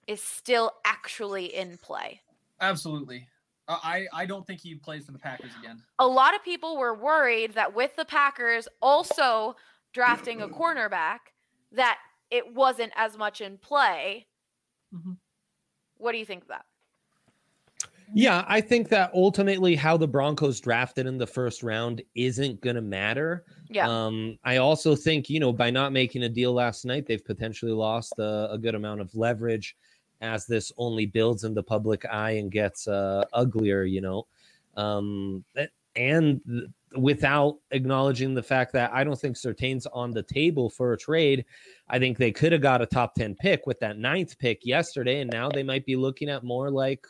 [0.06, 2.20] is still actually in play?
[2.60, 3.26] Absolutely.
[3.66, 5.82] Uh, I I don't think he plays for the Packers again.
[5.98, 9.56] A lot of people were worried that with the Packers also
[9.92, 11.18] drafting a cornerback,
[11.72, 11.98] that
[12.30, 14.26] it wasn't as much in play.
[14.94, 15.16] Mhm.
[15.96, 16.64] What do you think of that?
[18.14, 22.76] Yeah, I think that ultimately how the Broncos drafted in the first round isn't going
[22.76, 23.44] to matter.
[23.68, 23.88] Yeah.
[23.88, 27.72] Um, I also think, you know, by not making a deal last night, they've potentially
[27.72, 29.76] lost a, a good amount of leverage
[30.20, 34.26] as this only builds in the public eye and gets uh, uglier, you know.
[34.76, 35.44] Um,
[35.96, 40.92] and th- without acknowledging the fact that I don't think Surtain's on the table for
[40.92, 41.44] a trade,
[41.88, 45.20] I think they could have got a top 10 pick with that ninth pick yesterday.
[45.20, 47.06] And now they might be looking at more like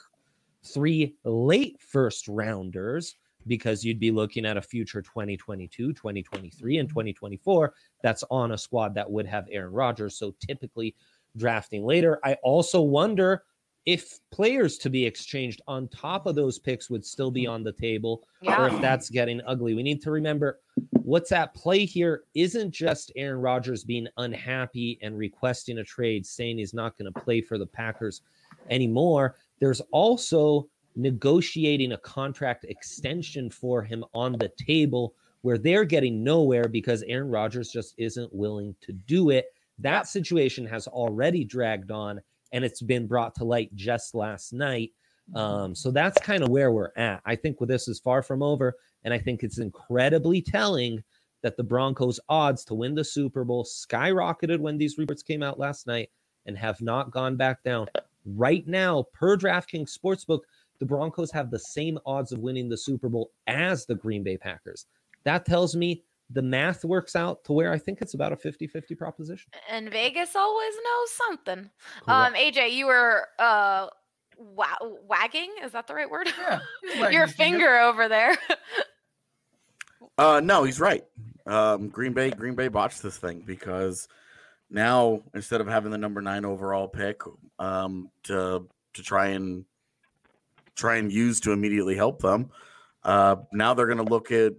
[0.64, 6.92] three late first rounders because you'd be looking at a future 2022, 2023, and mm-hmm.
[6.92, 10.16] 2024 that's on a squad that would have Aaron Rodgers.
[10.16, 10.94] So typically
[11.36, 12.18] drafting later.
[12.24, 13.44] I also wonder
[13.86, 17.52] if players to be exchanged on top of those picks would still be mm-hmm.
[17.52, 19.74] on the table or if that's getting ugly.
[19.74, 20.58] We need to remember
[20.90, 26.58] what's at play here isn't just Aaron Rodgers being unhappy and requesting a trade, saying
[26.58, 28.22] he's not going to play for the Packers
[28.70, 29.36] anymore.
[29.60, 36.66] There's also negotiating a contract extension for him on the table where they're getting nowhere
[36.66, 39.46] because Aaron Rodgers just isn't willing to do it.
[39.78, 42.20] That situation has already dragged on
[42.56, 44.92] and it's been brought to light just last night.
[45.34, 47.20] Um, so that's kind of where we're at.
[47.26, 51.04] I think with this is far from over, and I think it's incredibly telling
[51.42, 55.58] that the Broncos' odds to win the Super Bowl skyrocketed when these reports came out
[55.58, 56.08] last night
[56.46, 57.88] and have not gone back down.
[58.24, 60.40] Right now, per DraftKings Sportsbook,
[60.78, 64.38] the Broncos have the same odds of winning the Super Bowl as the Green Bay
[64.38, 64.86] Packers.
[65.24, 68.66] That tells me the math works out to where I think it's about a 50
[68.66, 69.50] 50 proposition.
[69.70, 71.70] And Vegas always knows something.
[72.08, 73.86] Um, AJ, you were uh
[74.36, 74.66] wa-
[75.06, 76.28] wagging, is that the right word?
[76.38, 76.58] Yeah.
[76.82, 77.58] he's Your his finger.
[77.58, 78.36] finger over there.
[80.18, 81.04] Uh, no, he's right.
[81.46, 84.08] Um, Green Bay, Green Bay botched this thing because
[84.70, 87.20] now instead of having the number nine overall pick
[87.58, 89.64] um, to to try and
[90.74, 92.50] try and use to immediately help them,
[93.04, 94.54] uh, now they're going to look at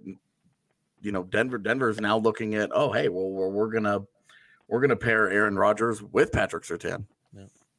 [1.01, 1.57] you know Denver.
[1.57, 4.01] Denver's now looking at oh hey well we're, we're gonna
[4.67, 7.05] we're gonna pair Aaron Rodgers with Patrick Surtain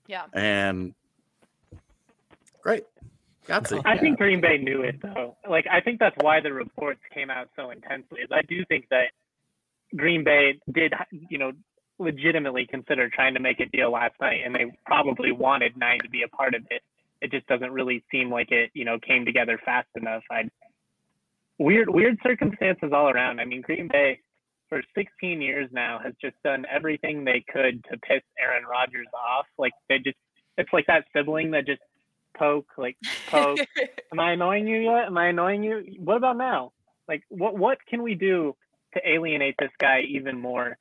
[0.09, 0.25] yeah.
[0.33, 0.95] and
[2.63, 2.85] great.
[3.47, 3.83] Got Oh.
[3.85, 5.37] I think Green Bay knew it though.
[5.49, 8.21] Like I think that's why the reports came out so intensely.
[8.33, 9.13] I do think that
[9.97, 10.93] Green Bay did,
[11.31, 11.53] you know,
[11.99, 16.11] legitimately consider trying to make a deal last night, and they probably wanted nine to
[16.11, 16.83] be a part of it.
[17.21, 20.23] It just doesn't really seem like it, you know, came together fast enough.
[20.31, 20.49] I
[21.59, 23.41] weird, weird circumstances all around.
[23.41, 24.21] I mean, Green Bay
[24.69, 29.47] for 16 years now has just done everything they could to piss Aaron Rodgers off.
[29.59, 30.17] Like they just,
[30.57, 31.81] it's like that sibling that just
[32.37, 32.97] poke, like
[33.31, 33.59] poke.
[34.13, 35.07] Am I annoying you yet?
[35.07, 35.85] Am I annoying you?
[35.99, 36.73] What about now?
[37.09, 38.55] Like, what what can we do
[38.95, 40.77] to alienate this guy even more?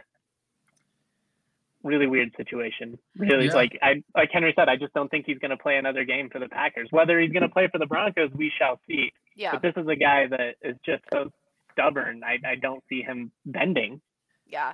[1.83, 2.97] Really weird situation.
[3.15, 3.53] Really, Yeah.
[3.53, 6.29] like I like Henry said, I just don't think he's going to play another game
[6.29, 6.87] for the Packers.
[6.91, 9.11] Whether he's going to play for the Broncos, we shall see.
[9.35, 9.51] yeah.
[9.53, 11.31] But this is a guy that is just so
[11.71, 12.23] stubborn.
[12.23, 14.01] I I don't see him bending.
[14.47, 14.73] Yeah.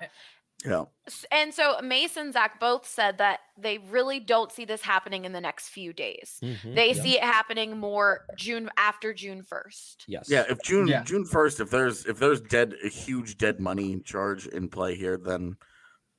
[0.66, 0.86] Yeah.
[1.30, 5.34] And so Mason and Zach both said that they really don't see this happening in
[5.34, 6.40] the next few days.
[6.42, 6.76] Mhm.
[6.76, 7.02] They Yeah.
[7.02, 10.06] see it happening more June after June 1st.
[10.08, 10.30] Yes.
[10.30, 11.04] Yeah, if June Yeah.
[11.04, 15.18] June first, if there's if there's dead a huge dead money charge in play here,
[15.18, 15.58] then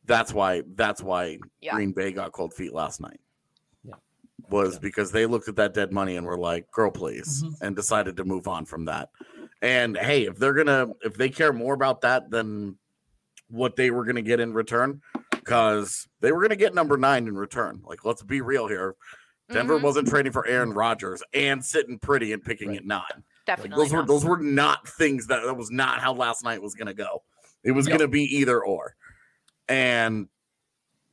[0.05, 1.75] that's why that's why Yeah.
[1.75, 3.21] Green Bay got cold feet last night.
[3.83, 3.95] Yeah.
[4.51, 4.81] Was Yeah.
[4.81, 7.55] because they looked at that dead money and were like, "Girl, please," Mhm.
[7.63, 9.11] and decided to move on from that.
[9.63, 12.79] And hey, if they're gonna if they care more about that than
[13.49, 17.37] what they were gonna get in return, because they were gonna get number nine in
[17.37, 17.81] return.
[17.85, 18.97] Like, let's be real here.
[19.51, 19.83] Denver Mhm.
[19.83, 22.79] wasn't trading for Aaron Rodgers and sitting pretty and picking Right.
[22.79, 23.03] at nine.
[23.15, 23.25] Like,
[23.59, 23.85] Definitely.
[23.85, 26.87] those were those were not things that that was not how last night was going
[26.87, 27.23] to go.
[27.63, 27.99] It was Yep.
[27.99, 28.95] going to be either or,
[29.69, 30.29] and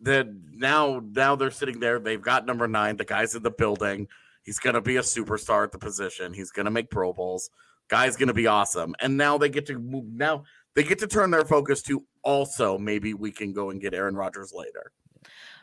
[0.02, 2.00] that now now they're sitting there.
[2.00, 2.98] They've got number nine.
[2.98, 4.08] The guy's in the building.
[4.44, 6.34] He's gonna be a superstar at the position.
[6.34, 7.50] He's gonna make Pro Bowls.
[7.88, 8.96] Guy's gonna be awesome.
[9.00, 10.06] And now they get to move.
[10.06, 10.44] Now
[10.76, 14.16] they get to turn their focus to also maybe we can go and get Aaron
[14.16, 14.92] Rodgers later.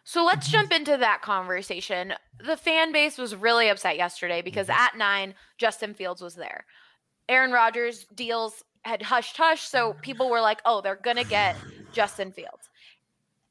[0.05, 2.14] So let's jump into that conversation.
[2.42, 4.81] The fan base was really upset yesterday because mm-hmm.
[4.81, 6.64] at nine, Justin Fields was there.
[7.29, 11.57] Aaron Rodgers deals had hushed hush, so people were like, "Oh, they're gonna get
[11.92, 12.67] Justin Fields,"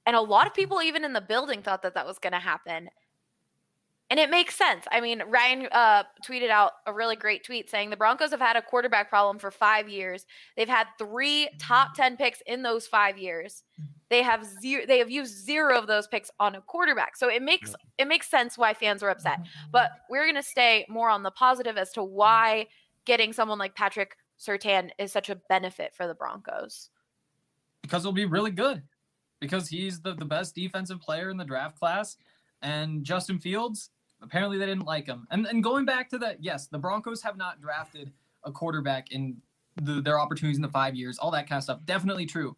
[0.07, 2.89] and a lot of people, even in the building, thought that that was gonna happen.
[4.09, 4.85] And it makes sense.
[4.89, 8.55] I mean, Ryan uh, tweeted out a really great tweet saying the Broncos have had
[8.55, 10.25] a quarterback problem for five years.
[10.55, 13.63] They've had three top 10 picks in those five years.
[14.07, 17.17] They have zero, they have used zero of those picks on a quarterback.
[17.17, 19.39] So it makes it makes sense why fans are upset.
[19.73, 22.67] But we're gonna stay more on the positive as to why
[23.03, 26.91] getting someone like Patrick Surtain is such a benefit for the Broncos.
[27.81, 28.83] because it'll be really good
[29.39, 32.17] because he's the, the best defensive player in the draft class.
[32.61, 35.27] And justin fields apparently they didn't like him.
[35.31, 38.11] And, and going back to that yes the broncos have not drafted
[38.43, 39.37] a quarterback in
[39.81, 41.79] the, their opportunities in the five years all that kind of stuff.
[41.85, 42.55] Definitely true.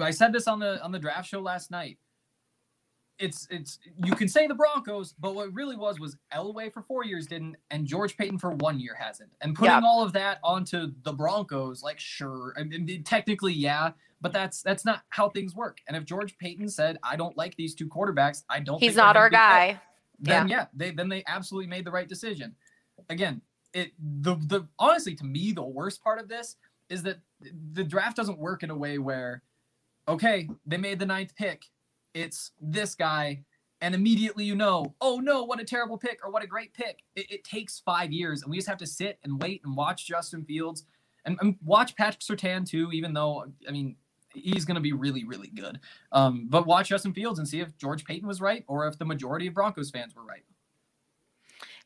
[0.00, 1.98] I said this on the on the draft show last night
[3.22, 6.82] it's it's you can say the broncos but what it really was was elway for
[6.82, 9.80] four years didn't and george paton for one year hasn't and putting Yeah.
[9.84, 14.84] all of that onto the broncos like sure I mean, technically yeah but that's that's
[14.84, 15.78] not how things work.
[15.88, 18.44] And if George Paton said, "I don't like these two quarterbacks.
[18.48, 19.80] I don't," He's not our be fit," guy.
[20.20, 20.66] Then yeah.
[20.72, 22.54] they then they absolutely made the right decision.
[23.10, 23.42] Again,
[23.74, 26.56] it the the honestly to me the worst part of this
[26.88, 27.18] is that
[27.72, 29.42] the draft doesn't work in a way where,
[30.06, 31.64] okay, they made the ninth pick,
[32.14, 33.44] it's this guy.
[33.80, 37.02] And immediately you know, oh no, what a terrible pick or what a great pick.
[37.16, 40.06] It, it takes five years, and we just have to sit and wait and watch
[40.06, 40.84] Justin Fields
[41.24, 42.90] and, and watch Patrick Surtain too.
[42.92, 43.96] Even though, I mean,
[44.34, 45.80] he's going to be really, really good.
[46.12, 49.04] Um, but watch Justin Fields and see if George Paton was right or if the
[49.04, 50.44] majority of Broncos fans were right.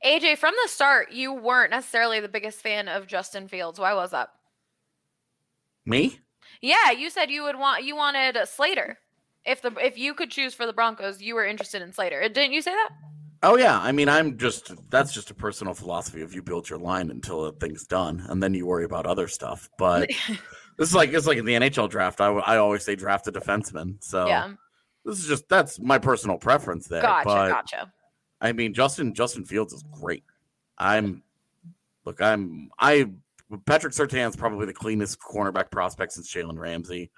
[0.04, 3.78] AJ, from the start, you weren't necessarily the biggest fan of Justin Fields.
[3.78, 4.30] Why was that?
[5.84, 6.18] Me?
[6.60, 8.98] Yeah, you said you would want you wanted a Slater.
[9.46, 12.28] If the if you could choose for the Broncos, you were interested in Slater.
[12.28, 12.90] Didn't you say that?
[13.42, 16.78] Oh yeah, I mean, I'm just that's just a personal philosophy of you build your
[16.78, 19.68] line until the thing's done, and then you worry about other stuff.
[19.78, 20.10] But
[20.78, 22.20] this is like it's like in the NHL draft.
[22.20, 24.02] I, I always say draft a defenseman.
[24.02, 24.52] So yeah.
[25.04, 27.02] this is just that's my personal preference there.
[27.02, 27.92] Gotcha, but gotcha.
[28.40, 30.24] I mean, Justin Justin Fields is great.
[30.78, 31.22] I'm
[32.04, 33.10] look, I'm I
[33.66, 37.10] Patrick Surtain's probably the cleanest cornerback prospect since Jalen Ramsey.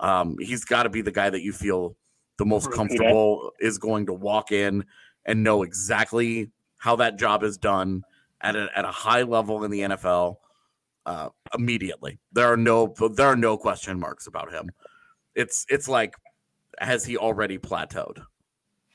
[0.00, 1.94] Um, he's got to be the guy that you feel
[2.38, 4.84] the most comfortable is going to walk in
[5.26, 8.02] and know exactly how that job is done
[8.40, 10.36] at a, at a high level in the NFL
[11.04, 12.18] uh, immediately.
[12.32, 14.70] There are no there are no question marks about him.
[15.34, 16.14] It's it's like
[16.78, 18.24] has he already plateaued?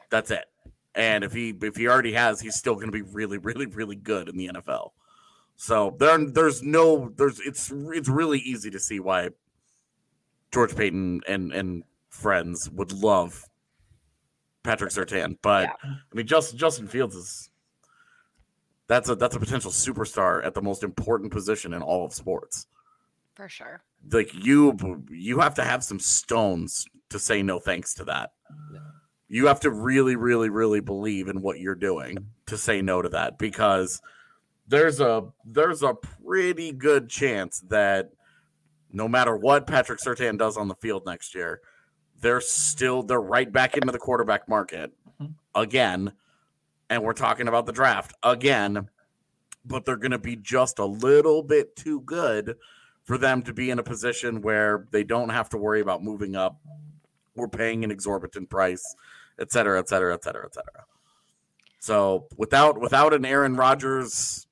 [0.10, 0.46] That's it.
[0.96, 3.96] And if he if he already has, he's still going to be really really really
[3.96, 4.90] good in the NFL.
[5.56, 9.30] So there there's no there's it's it's really easy to see why
[10.56, 13.44] George Paton and and friends would love
[14.64, 17.50] Patrick Surtain, but I mean Justin Justin Fields is
[18.88, 22.68] that's a that's a potential superstar at the most important position in all of sports.
[23.34, 23.84] For sure.
[24.10, 28.32] Like you you have to have some stones to say no thanks to that.
[29.28, 33.10] You have to really really really believe in what you're doing to say no to
[33.10, 34.02] that because
[34.70, 38.12] there's a there's a pretty good chance that
[38.92, 41.62] no matter what Patrick Surtain does on the field next year,
[42.22, 45.34] they're still they're right back into the quarterback market Mhm.
[45.54, 46.14] again.
[46.90, 48.90] And we're talking about the draft again,
[49.66, 52.58] but they're going to be just a little bit too good
[53.04, 56.36] for them to be in a position where they don't have to worry about moving
[56.36, 56.60] up
[57.36, 58.96] or paying an exorbitant price,
[59.40, 60.86] et cetera, et cetera, et cetera, et cetera.
[61.80, 64.45] So without without an Aaron Rodgers,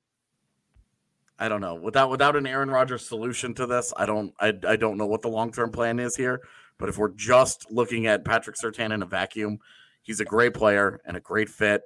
[1.43, 1.75] I don't know.
[1.75, 5.21] Without without an Aaron Rodgers solution to this, I don't I, I don't know what
[5.21, 6.39] the long term plan is here.
[6.79, 9.57] But if we're just looking at Patrick Surtain in a vacuum,
[10.03, 11.81] he's a great player and a great fit,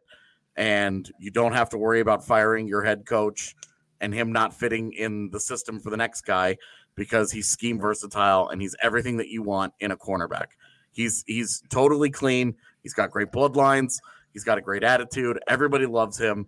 [0.57, 3.55] and you don't have to worry about firing your head coach
[3.99, 6.55] and him not fitting in the system for the next guy
[6.93, 10.49] because he's scheme versatile and he's everything that you want in a cornerback.
[10.91, 12.53] He's he's totally clean.
[12.83, 13.95] He's got great bloodlines.
[14.33, 15.39] He's got a great attitude.
[15.47, 16.45] Everybody loves him.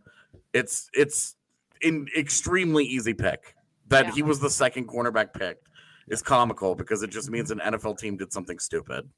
[0.53, 1.35] It's it's
[1.83, 3.55] an extremely easy pick.
[3.87, 4.11] That Yeah.
[4.13, 5.67] he was the second cornerback picked
[6.07, 9.09] is comical because it just means an NFL team did something stupid.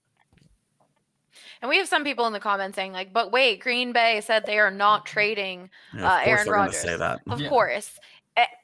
[1.62, 4.45] And we have some people in the comments saying like, "But wait, Green Bay said
[4.45, 6.82] they are not trading Yeah, Uh, of course Aaron gonna Rodgers.
[6.82, 7.19] say that.
[7.30, 7.50] Of Yeah.
[7.50, 8.00] course.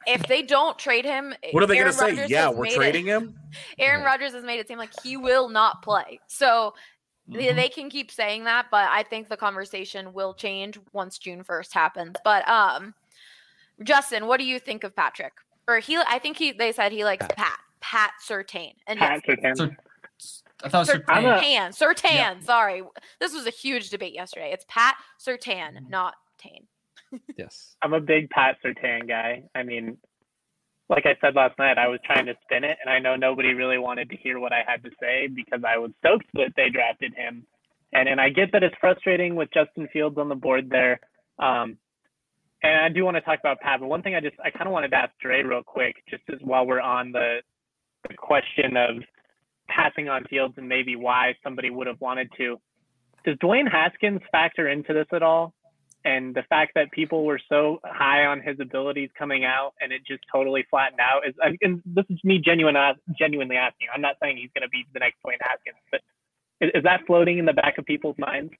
[0.07, 2.11] If they don't trade him, What are they going to say?
[2.11, 3.37] Rodgers Yeah, we're made it- trading him.
[3.79, 4.05] Aaron Yeah.
[4.07, 6.19] Rodgers has made it seem like he will not play.
[6.27, 6.73] So
[7.29, 7.55] They, Mhm.
[7.57, 11.73] they can keep saying that, but I think the conversation will change once June 1st
[11.73, 12.15] happens.
[12.23, 12.93] But um
[13.83, 15.33] Justin, what do you think of Patrick?
[15.67, 17.59] Or he I think he they said he likes Pat.
[17.81, 18.73] Pat Sertain.
[18.87, 19.57] And Pat yes, Surtain.
[19.57, 19.77] Cer-
[20.63, 21.77] I thought it was Cer- I'm a- Sertan.
[21.77, 22.43] Sertan.
[22.43, 22.81] Sorry.
[23.19, 24.51] This was a huge debate yesterday.
[24.51, 25.89] It's Pat Sertan, Mhm.
[25.89, 26.67] not Tane.
[27.37, 27.75] Yes.
[27.81, 29.43] I'm a big Pat Sertan guy.
[29.55, 29.97] I mean,
[30.89, 33.53] like I said last night, I was trying to spin it, and I know nobody
[33.53, 36.69] really wanted to hear what I had to say because I was stoked that they
[36.69, 37.45] drafted him.
[37.93, 40.99] And and I get that it's frustrating with Justin Fields on the board there.
[41.39, 41.77] Um,
[42.63, 44.67] and I do want to talk about Pat, but one thing I just I kind
[44.67, 47.37] of wanted to ask Dre real quick, just as while we're on the
[48.07, 49.03] the question of
[49.67, 52.57] passing on Fields and maybe why somebody would have wanted to.
[53.25, 55.53] Does Dwayne Haskins factor into this at all?
[56.07, 60.01] and the fact that people were so high on his abilities coming out and it
[60.07, 62.75] just totally flattened out is and this is me genuine
[63.19, 66.01] genuinely asking i'm not saying he's going to be the next Dwayne Haskins but
[66.61, 68.51] is, is that floating in the back of people's minds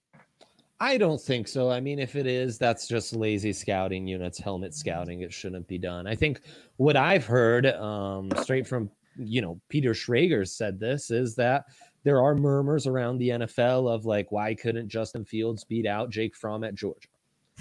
[0.80, 1.72] I don't think so.
[1.72, 5.22] I mean, if it is, that's just lazy scouting units, helmet scouting.
[5.22, 6.06] It shouldn't be done.
[6.06, 6.42] I think
[6.78, 11.66] what I've heard, um, straight from you know Peter Schrager said this is that
[12.04, 16.36] there are murmurs around the NFL of like, why couldn't Justin Fields beat out Jake
[16.36, 17.10] Fromm at Georgia?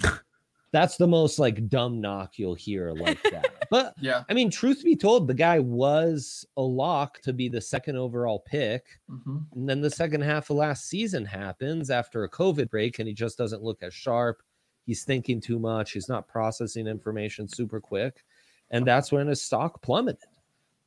[0.71, 3.53] That's the most like dumb knock you'll hear like that.
[3.69, 4.23] But Yeah.
[4.29, 8.39] I mean, truth be told, the guy was a lock to be the second overall
[8.39, 8.85] pick.
[9.09, 13.07] hmm And then the second half of last season happens after a COVID break, and
[13.09, 14.41] he just doesn't look as sharp.
[14.85, 15.91] He's thinking too much.
[15.91, 18.23] He's not processing information super quick.
[18.71, 20.23] And that's when his stock plummeted.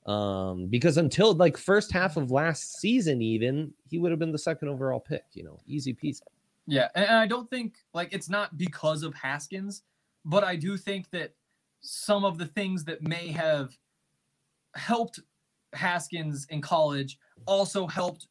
[0.06, 4.38] Um, because until like first half of last season, even he would have been the
[4.38, 6.22] second overall pick, you know, easy peasy.
[6.70, 9.82] Yeah, and I don't think like it's not because of Haskins,
[10.24, 11.34] but I do think that
[11.80, 13.76] some of the things that may have
[14.76, 15.18] helped
[15.72, 18.28] Haskins in college also helped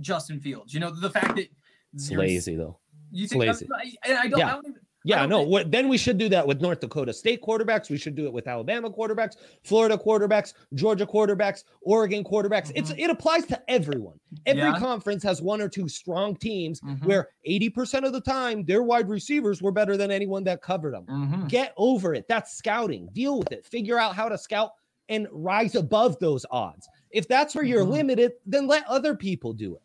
[0.00, 0.74] Justin Fields.
[0.74, 1.48] You know, the fact that
[1.94, 2.78] It's lazy though.
[3.10, 3.66] You It's think lazy.
[4.04, 4.48] I, I don't, Yeah.
[4.48, 5.38] I don't even, Yeah, no.
[5.40, 7.88] think- What then we should do that with North Dakota State quarterbacks.
[7.88, 12.72] We should do it with Alabama quarterbacks, Florida quarterbacks, Georgia quarterbacks, Oregon quarterbacks.
[12.74, 14.18] It's it applies to everyone.
[14.44, 14.74] Every Mm-hmm.
[14.74, 14.78] Yeah.
[14.80, 17.04] conference has one or two strong teams Mhm.
[17.04, 21.06] where 80% of the time their wide receivers were better than anyone that covered them.
[21.06, 21.48] Mhm.
[21.48, 22.26] Get over it.
[22.28, 23.08] That's scouting.
[23.12, 23.64] Deal with it.
[23.66, 24.72] Figure out how to scout
[25.08, 26.88] and rise above those odds.
[27.10, 27.90] If that's where you're Mhm.
[27.92, 29.82] limited, then let other people do it.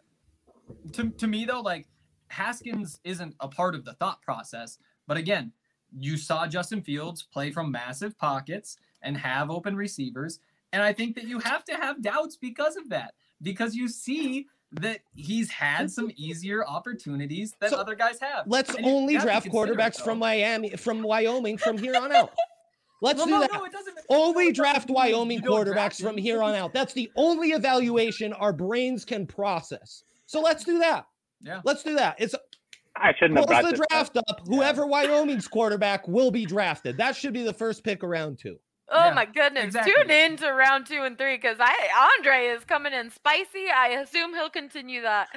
[0.93, 1.87] to, to me though like
[2.29, 5.51] haskins isn't a part of the thought process but again
[5.97, 10.39] you saw justin fields play from massive pockets and have open receivers
[10.71, 14.47] and i think that you have to have doubts because of that because you see
[14.71, 19.47] that he's had some easier opportunities that So, other guys have Let's And only draft
[19.47, 20.05] quarterbacks though.
[20.05, 22.33] from Miami, from Wyoming from here on out.
[23.01, 23.53] Let's well, do no, that.
[23.53, 26.73] no, it doesn't only draft Wyoming quarterbacks draft from here on out.
[26.73, 30.05] That's the only evaluation our brains can process.
[30.25, 31.05] So let's do that.
[31.41, 31.59] Yeah.
[31.65, 32.15] Let's do that.
[32.17, 32.33] It's
[32.95, 34.23] I shouldn't have close brought the this draft up.
[34.29, 34.41] up.
[34.47, 36.97] Whoever Wyoming's quarterback will be drafted.
[36.97, 38.57] That should be the first pick around two.
[38.89, 39.63] Oh Yeah, my goodness.
[39.63, 39.93] exactly.
[39.93, 41.73] Tune in to round two and three because I
[42.19, 43.65] Andre is coming in spicy.
[43.73, 45.29] I assume he'll continue that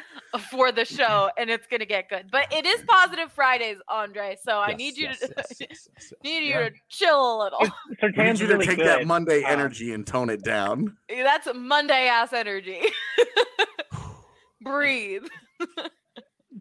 [0.51, 2.29] for the show and it's gonna get good.
[2.31, 4.37] But it is positive Fridays, Andre.
[4.45, 6.13] So I need you yes, to yes, yes, yes, yes.
[6.25, 6.69] need you Yeah.
[6.69, 7.61] to chill a little.
[8.03, 8.87] We need you to really take good.
[8.87, 10.97] that Monday Um, energy and tone it down.
[11.09, 12.83] That's Monday ass energy.
[14.61, 15.25] Breathe.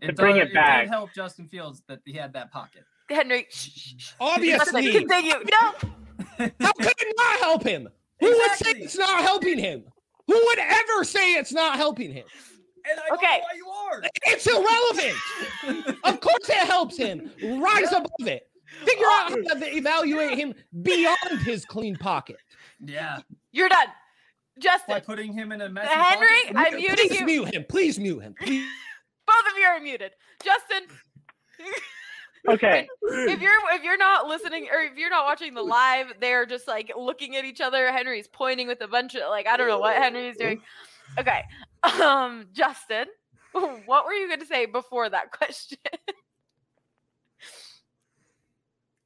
[0.09, 0.83] It, bring does- it back.
[0.83, 4.11] did help justin fields that he had that pocket Henry, shh, shh, shh.
[4.19, 5.33] Obviously, continue.
[5.33, 5.73] No,
[6.59, 7.87] how could it not help him?
[8.19, 9.83] Who would say it's not helping him?
[10.25, 12.25] Who would ever say it's not helping him?
[12.89, 13.27] and i Okay.
[13.27, 15.97] don't know why you are It's irrelevant.
[16.03, 17.29] of course, it helps him
[17.61, 18.47] rise above it.
[18.83, 22.37] Figure out how uh, to evaluate him beyond his clean pocket.
[22.83, 23.19] yeah
[23.51, 23.87] you're done.
[24.59, 24.95] Justin.
[24.95, 26.55] By putting him in a messy Henry, pocket.
[26.55, 27.25] I'm muting Please you.
[27.27, 27.65] mute him.
[27.69, 28.33] Please mute him.
[28.41, 28.67] Please.
[29.35, 30.11] Both of you are muted.
[30.43, 30.83] Justin,
[32.47, 32.87] Okay.
[33.01, 36.67] if you're if you're not listening or if you're not watching the live, they're just
[36.67, 37.91] like looking at each other.
[37.91, 40.61] Henry's pointing with a bunch of like I don't know what Henry's doing.
[41.19, 41.43] Okay,
[42.01, 43.05] um, Justin,
[43.85, 45.79] what were you going to say before that question?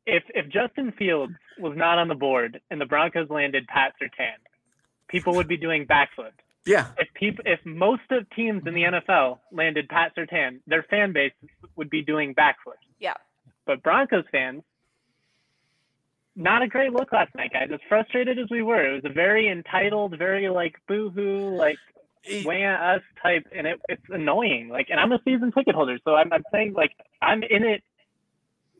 [0.05, 4.37] if if Justin Fields was not on the board and the Broncos landed Pat Surtain,
[5.07, 6.31] people would be doing backflips.
[6.69, 6.85] Yeah.
[6.99, 11.33] If people, if most of teams in the NFL landed Pat Surtain, their fan base
[11.75, 12.85] would be doing backflips.
[12.99, 13.15] Yeah.
[13.65, 14.61] But Broncos fans,
[16.35, 17.69] not a great look last night, guys.
[17.73, 21.77] As frustrated as we were, it was a very entitled, very like boo-hoo, like
[22.45, 24.69] way at us type, and it, it's annoying.
[24.69, 27.81] Like, and I'm a season ticket holder, so I'm, I'm saying like I'm in it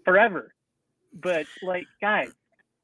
[0.06, 0.54] forever.
[1.12, 2.30] But like, guys,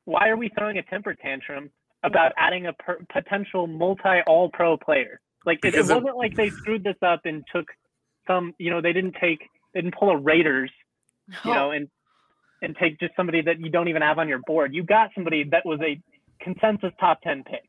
[0.05, 1.69] why are we throwing a temper tantrum
[2.05, 5.19] about adding a per- potential multi All Pro player?
[5.45, 7.67] Like, it, it wasn't like they screwed this up and took
[8.27, 9.39] some, you know, they didn't take,
[9.73, 10.71] they didn't pull a Raiders,
[11.29, 11.53] you oh.
[11.53, 11.87] know, and
[12.61, 14.73] and take just somebody that you don't even have on your board.
[14.73, 16.01] You got somebody that was a
[16.41, 17.67] consensus top ten pick.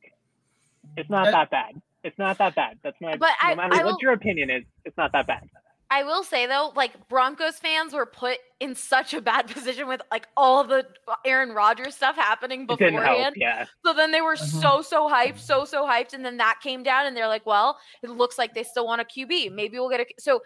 [0.97, 1.82] It's not That- that bad.
[2.05, 2.78] It's not that bad.
[2.84, 3.16] That's my.
[3.16, 5.49] But no I- matter I what will- your opinion is, it's not that bad.
[5.91, 10.01] I will say though, like Broncos fans were put in such a bad position with
[10.11, 10.84] like all the
[11.24, 13.05] Aaron Rodgers stuff happening It didn't help.
[13.05, 13.34] beforehand.
[13.39, 13.66] Yeah.
[13.84, 14.61] So then they were Mhm.
[14.62, 17.78] so so hyped, so so hyped, and then that came down, and they're like, "Well,
[18.03, 19.51] it looks like they still want a QB.
[19.53, 20.41] Maybe we'll get a." So,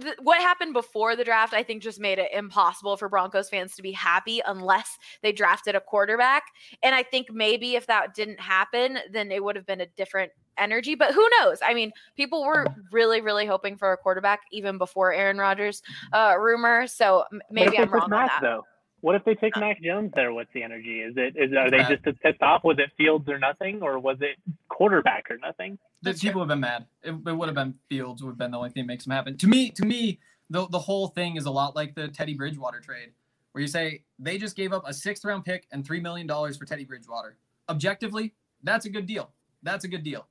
[0.00, 3.74] th- what happened before the draft, I think, just made it impossible for Broncos fans
[3.76, 6.44] to be happy unless they drafted a quarterback.
[6.82, 10.32] And I think maybe if that didn't happen, then it would have been a different
[10.58, 10.94] energy.
[10.94, 11.58] But who knows?
[11.62, 15.82] I mean, people were really, really hoping for a quarterback even before Aaron Rodgers
[16.12, 16.86] uh, rumor.
[16.86, 18.38] So maybe I'm wrong on that.
[18.40, 18.64] though?
[19.04, 20.32] What if they Uh, take Mac Jones there?
[20.32, 21.02] What's the energy?
[21.02, 21.90] Is it is are they Bad.
[21.90, 22.64] just as pissed off?
[22.64, 24.38] Was it Fields or nothing, or was it
[24.70, 25.78] quarterback or nothing?
[26.00, 26.86] The That's people have been mad.
[27.02, 29.10] It, it would have been Fields would have been the only thing that makes them
[29.12, 29.36] happen.
[29.36, 32.80] To me, to me, the the whole thing is a lot like the Teddy Bridgewater
[32.80, 33.10] trade,
[33.52, 36.56] where you say they just gave up a sixth round pick and three million dollars
[36.56, 37.36] for Teddy Bridgewater.
[37.68, 38.32] Objectively,
[38.62, 39.30] that's a good deal.
[39.62, 40.26] That's a good deal.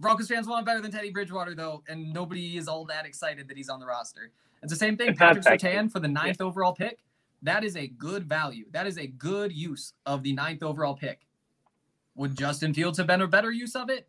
[0.00, 3.48] Broncos fans want him better than Teddy Bridgewater, though, and nobody is all that excited
[3.48, 4.30] that he's on the roster.
[4.62, 5.14] It's the same thing.
[5.14, 5.66] Patrick sexy.
[5.66, 7.00] Surtain for the ninth overall pick.
[7.42, 8.64] That is a good value.
[8.72, 11.26] That is a good use of the ninth overall pick.
[12.16, 14.08] Would Justin Fields have been a better use of it?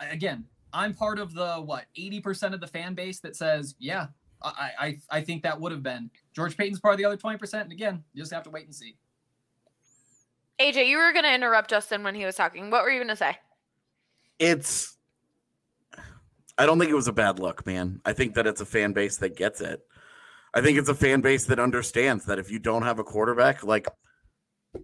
[0.00, 4.06] Again, I'm part of the what 80% of the fan base that says, yeah,
[4.42, 6.10] I I, I think that would have been.
[6.34, 7.60] George Paton's part of the other 20%.
[7.60, 8.96] And again, you just have to wait and see.
[10.58, 12.70] AJ, you were going to interrupt Justin when he was talking.
[12.70, 13.36] What were you going to say?
[14.40, 14.96] it's
[16.58, 18.00] I don't think it was a bad look, man.
[18.04, 19.80] I think that it's a fan base that gets it.
[20.52, 23.62] I think it's a fan base that understands that if you don't have a quarterback,
[23.62, 23.86] like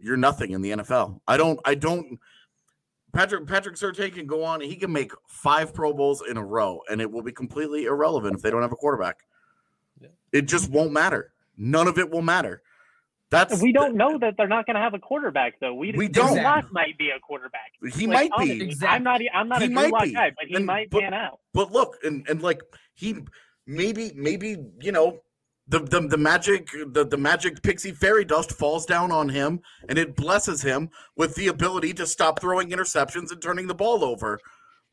[0.01, 1.21] you're nothing in the NFL.
[1.27, 2.19] I don't I don't
[3.13, 6.81] Patrick Patrick Surtain can go on, he can make five Pro Bowls in a row,
[6.91, 9.17] and it will be completely irrelevant if they don't have a quarterback.
[10.01, 10.09] Yeah.
[10.33, 11.33] It just won't matter.
[11.57, 12.63] None of it will matter.
[13.31, 15.75] That's We don't know that they're not going to have a quarterback, though.
[15.75, 16.41] We, We don't.
[16.45, 17.73] Lock might be a quarterback.
[17.93, 18.61] He Like, might be.
[18.63, 19.21] honestly, I'm not.
[19.35, 20.13] I'm not He a Drew might Lock be.
[20.13, 21.41] guy, but he And- might but- pan out.
[21.53, 22.61] But look, and and like
[22.95, 23.17] he
[23.67, 25.19] maybe maybe you know
[25.69, 29.99] the the, the magic the, the magic pixie fairy dust falls down on him and
[29.99, 34.39] it blesses him with the ability to stop throwing interceptions and turning the ball over.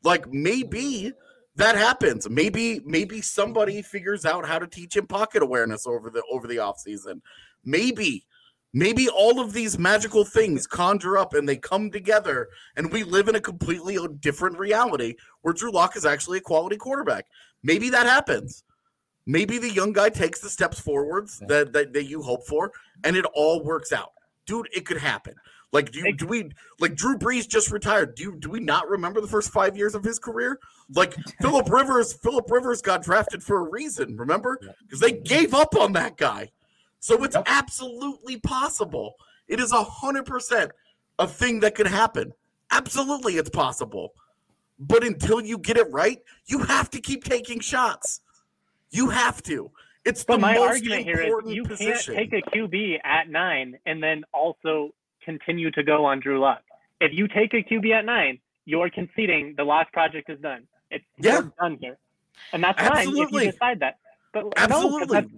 [0.02, 1.12] Like maybe
[1.56, 2.28] that happens.
[2.28, 6.56] Maybe maybe somebody figures out how to teach him pocket awareness over the over the
[6.56, 7.20] offseason.
[7.64, 8.26] Maybe
[8.72, 13.28] maybe all of these magical things conjure up and they come together and we live
[13.28, 17.26] in a completely different reality where Drew Lock is actually a quality quarterback.
[17.62, 18.64] Maybe that happens.
[19.26, 22.72] Maybe the young guy takes the steps forwards that, that, that you hope for,
[23.04, 24.12] and it all works out.
[24.46, 25.34] Dude, it could happen.
[25.72, 28.14] Like, do, you, do we like Drew Brees just retired?
[28.14, 30.60] Do you, do we not remember the first five years of his career?
[30.94, 34.60] Like Philip Rivers, Philip Rivers got drafted for a reason, remember?
[34.82, 36.50] Because they gave up on that guy.
[37.00, 37.44] So it's Yep.
[37.46, 39.14] absolutely possible.
[39.48, 40.70] It is a hundred percent
[41.18, 42.32] a thing that could happen.
[42.70, 44.12] Absolutely, it's possible.
[44.78, 48.20] But until you get it right, you have to keep taking shots.
[48.94, 49.70] You have to.
[50.04, 52.14] It's the But my most argument here is you position.
[52.14, 54.90] can't take a QB at nine and then also
[55.24, 56.62] continue to go on Drew Lock.
[57.00, 60.66] If you take a QB at nine, you're conceding the last project is done.
[60.90, 61.42] It's Yeah.
[61.58, 61.96] done here,
[62.52, 63.98] and that's fine if you decide that.
[64.32, 65.06] But Absolutely.
[65.06, 65.32] that's-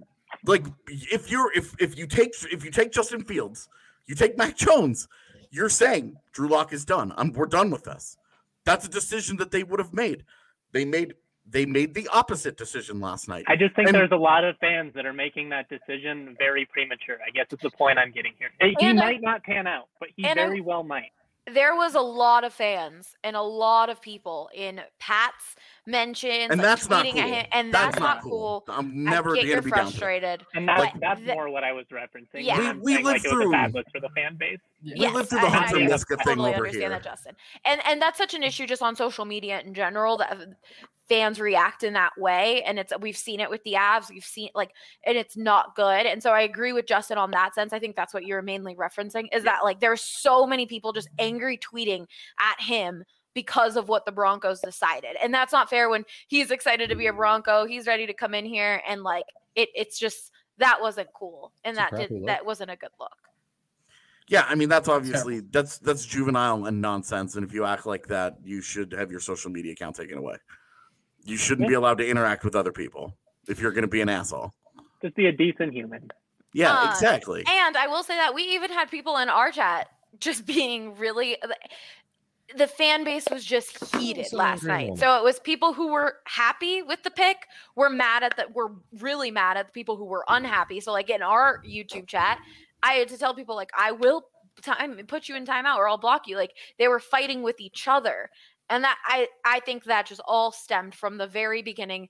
[0.45, 3.69] like if you're if if you take if you take Justin Fields,
[4.07, 5.09] you take Mac Jones,
[5.51, 7.13] you're saying Drew Lock is done.
[7.17, 8.19] I'm we're done with this.
[8.65, 10.25] That's a decision that they would have made.
[10.73, 11.15] They made
[11.49, 13.45] they made the opposite decision last night.
[13.47, 16.67] I just think And- there's a lot of fans that are making that decision very
[16.67, 17.19] premature.
[17.27, 18.51] I guess is the point I'm getting here.
[18.61, 21.13] He And I- might not pan out, but he and I- very well might.
[21.49, 25.55] there was a lot of fans and a lot of people in Pat's
[25.87, 27.13] mentions, and like, that's not cool.
[27.23, 28.65] him, and that's, not cool.
[28.67, 29.91] I'm I never get gonna you're be down to it.
[29.93, 30.47] frustrated.
[30.57, 32.43] And that's But that's the- more what I was referencing.
[32.43, 32.59] Yeah.
[32.59, 34.59] We- I'm we lived like, it was through- a bad for the fan base.
[34.83, 34.95] Yeah.
[34.97, 36.89] We Yes, lived through the I- Hunter I- I Niska thing totally over understand here.
[36.91, 37.37] that, Justin.
[37.65, 40.37] And and that's such an issue just on social media in general that
[41.09, 42.63] fans react in that way.
[42.63, 44.11] And it's we've seen it with the Avs.
[44.11, 44.73] We've seen like,
[45.05, 46.07] and it's not good.
[46.07, 47.73] And so I agree with Justin on that sense.
[47.73, 51.09] I think that's what you're mainly referencing is that like there's so many people just
[51.19, 52.07] angry tweeting
[52.41, 53.05] at him
[53.35, 55.17] because of what the Broncos decided.
[55.23, 57.67] And that's not fair when he's excited to be a Bronco.
[57.67, 61.53] He's ready to come in here and like it it's just that wasn't cool.
[61.65, 63.17] And It's that did that wasn't a good look.
[64.29, 67.37] Yeah, I mean that's obviously that's that's juvenile and nonsense.
[67.37, 70.37] And if you act like that, you should have your social media account taken away.
[71.27, 73.15] You shouldn't be allowed to interact with other people
[73.49, 74.53] if you're going to be an asshole.
[75.03, 76.11] Just be a decent human.
[76.53, 77.45] Yeah, Uh, exactly.
[77.47, 79.89] And I will say that we even had people in our chat
[80.21, 81.37] just being really
[82.55, 84.99] the fan base was just heated Also last angry night.
[84.99, 87.39] So it was people who were happy with the pick,
[87.75, 90.81] were mad at the were really mad at the people who were unhappy.
[90.81, 92.39] So like in our YouTube chat,
[92.83, 94.27] I had to tell people like I will
[94.63, 96.37] time put you in timeout or I'll block you.
[96.37, 98.31] Like they were fighting with each other.
[98.69, 102.09] And that I I think that just all stemmed from the very beginning.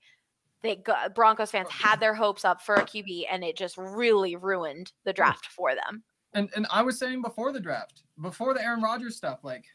[0.63, 3.77] They got, Broncos fans oh, had their hopes up for a QB and it just
[3.77, 6.03] really ruined the draft for them.
[6.33, 9.65] and and I was saying before the draft, before the Aaron Rodgers stuff, like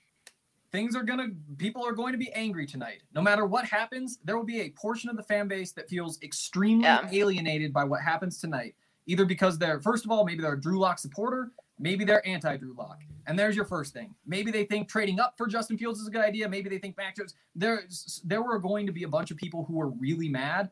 [0.72, 1.28] things are gonna
[1.58, 3.02] people are going to be angry tonight.
[3.14, 6.20] No matter what happens, there will be a portion of the fan base that feels
[6.22, 7.08] extremely Yeah.
[7.12, 8.74] alienated by what happens tonight.
[9.06, 11.52] Either because they're first of all, maybe they're a Drew Lock supporter,
[11.82, 13.00] maybe they're anti-Drew Lock.
[13.26, 14.14] And there's your first thing.
[14.26, 16.48] Maybe they think trading up for Justin Fields is a good idea.
[16.48, 17.34] Maybe they think Mac Jones.
[17.54, 20.70] There's there were going to be a bunch of people who were really mad.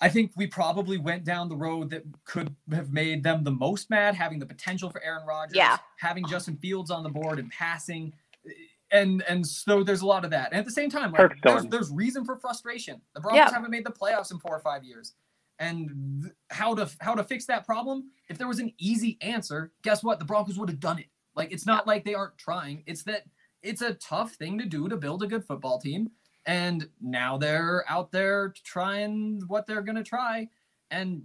[0.00, 3.90] I think we probably went down the road that could have made them the most
[3.90, 5.76] mad, having the potential for Aaron Rodgers, Yeah.
[5.96, 8.12] having Justin Fields on the board and passing.
[8.90, 10.52] And and so there's a lot of that.
[10.52, 13.02] And at the same time, like, there's, there's reason for frustration.
[13.14, 13.50] The Broncos Yeah.
[13.52, 15.14] haven't made the playoffs in four or five years.
[15.58, 18.10] And th- how to how to fix that problem?
[18.28, 20.18] If there was an easy answer, guess what?
[20.18, 21.06] The Broncos would have done it.
[21.34, 22.84] Like it's not like they aren't trying.
[22.86, 23.24] It's that
[23.62, 26.10] it's a tough thing to do to build a good football team.
[26.46, 30.48] And now they're out there trying what they're gonna try.
[30.90, 31.24] And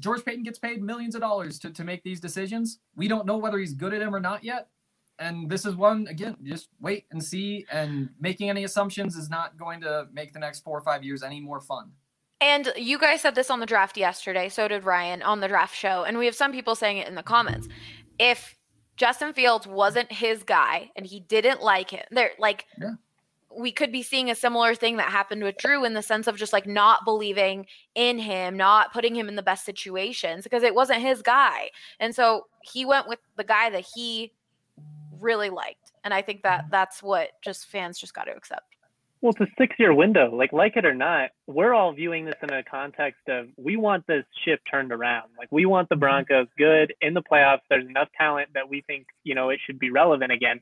[0.00, 2.80] George Paton gets paid millions of dollars to, to make these decisions.
[2.96, 4.68] We don't know whether he's good at them or not yet.
[5.18, 7.66] And this is one again, just wait and see.
[7.72, 11.22] And making any assumptions is not going to make the next four or five years
[11.22, 11.90] any more fun.
[12.40, 14.48] And you guys said this on the draft yesterday.
[14.48, 16.04] So did Ryan on the draft show.
[16.04, 17.68] And we have some people saying it in the comments.
[18.18, 18.54] If
[18.96, 22.92] Justin Fields wasn't his guy and he didn't like it, there like Yeah.
[23.50, 26.36] we could be seeing a similar thing that happened with Drew in the sense of
[26.36, 27.66] just like not believing
[27.96, 31.70] in him, not putting him in the best situations because it wasn't his guy.
[31.98, 34.32] And so he went with the guy that he
[35.20, 35.92] really liked.
[36.04, 38.76] And I think that that's what just fans just got to accept.
[39.20, 40.34] Well, it's a six-year window.
[40.34, 44.06] Like, like it or not, we're all viewing this in a context of we want
[44.06, 45.30] this ship turned around.
[45.36, 46.00] Like, we want the mm-hmm.
[46.00, 47.60] Broncos good in the playoffs.
[47.68, 50.60] There's enough talent that we think you know it should be relevant again.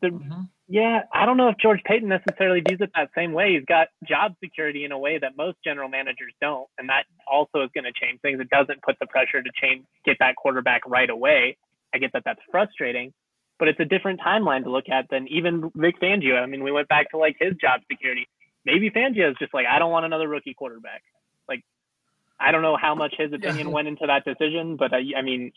[0.00, 0.42] The, mm-hmm.
[0.66, 3.54] yeah, I don't know if George Paton necessarily views it that same way.
[3.54, 7.62] He's got job security in a way that most general managers don't, and that also
[7.62, 8.40] is going to change things.
[8.40, 11.58] It doesn't put the pressure to change, get that quarterback right away.
[11.92, 13.12] I get that that's frustrating,
[13.60, 16.42] but it's a different timeline to look at than even Vic Fangio.
[16.42, 18.26] I mean, we went back to like his job security.
[18.64, 21.02] Maybe Fangio is just like, I don't want another rookie quarterback.
[21.46, 21.62] Like,
[22.40, 23.72] I don't know how much his opinion Yeah.
[23.72, 25.52] went into that decision, but I, I mean,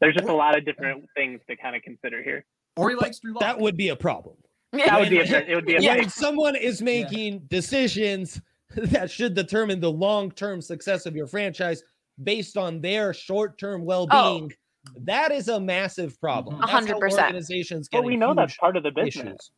[0.00, 2.44] there's just a lot of different things to kind of consider here.
[2.76, 3.40] Or he likes Drew Lock.
[3.40, 4.36] That would be a problem.
[4.72, 4.86] Yeah.
[4.86, 5.96] That would be a, it would be a Yeah.
[5.96, 8.40] When someone is making decisions
[8.76, 11.82] that should determine the long-term success of your franchise
[12.22, 14.56] based on their short-term well-being, oh.
[14.98, 16.56] That is a massive problem.
[16.56, 16.60] Mhm.
[16.60, 17.24] That's how 100%.
[17.26, 19.24] Organizations get But we know that's part of the business.
[19.24, 19.50] issues.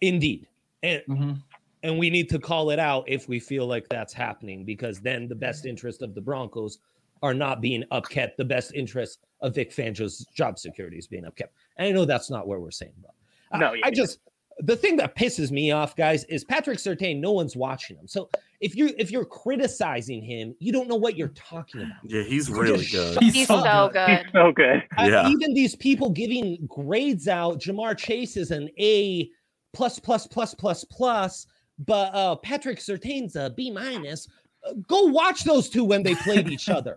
[0.00, 0.46] Indeed,
[0.82, 1.42] and Mhm.
[1.84, 5.28] and we need to call it out if we feel like that's happening because then
[5.28, 6.78] the best interest of the Broncos
[7.22, 8.36] are not being upkept.
[8.36, 11.50] The best interest of Vic Fangio's job security is being upkept.
[11.76, 13.12] And I know that's not where we're saying, but
[13.52, 14.18] I- No, I, yeah, just
[14.60, 17.20] the thing that pisses me off, guys, is Patrick Surtain.
[17.20, 18.06] No one's watching him.
[18.06, 18.28] So
[18.60, 21.96] if you if you're criticizing him, you don't know what you're talking about.
[22.04, 23.14] Yeah, he's You're really good.
[23.14, 24.08] shut He's so good.
[24.20, 24.82] He's so good.
[24.98, 25.28] uh, Yeah.
[25.28, 29.28] even these people giving grades out, Ja'Marr Chase is an A
[29.72, 31.46] plus plus plus plus plus,
[31.78, 34.28] but uh, Patrick Surtain's a B minus.
[34.66, 36.96] Uh, go watch those two when they played each other.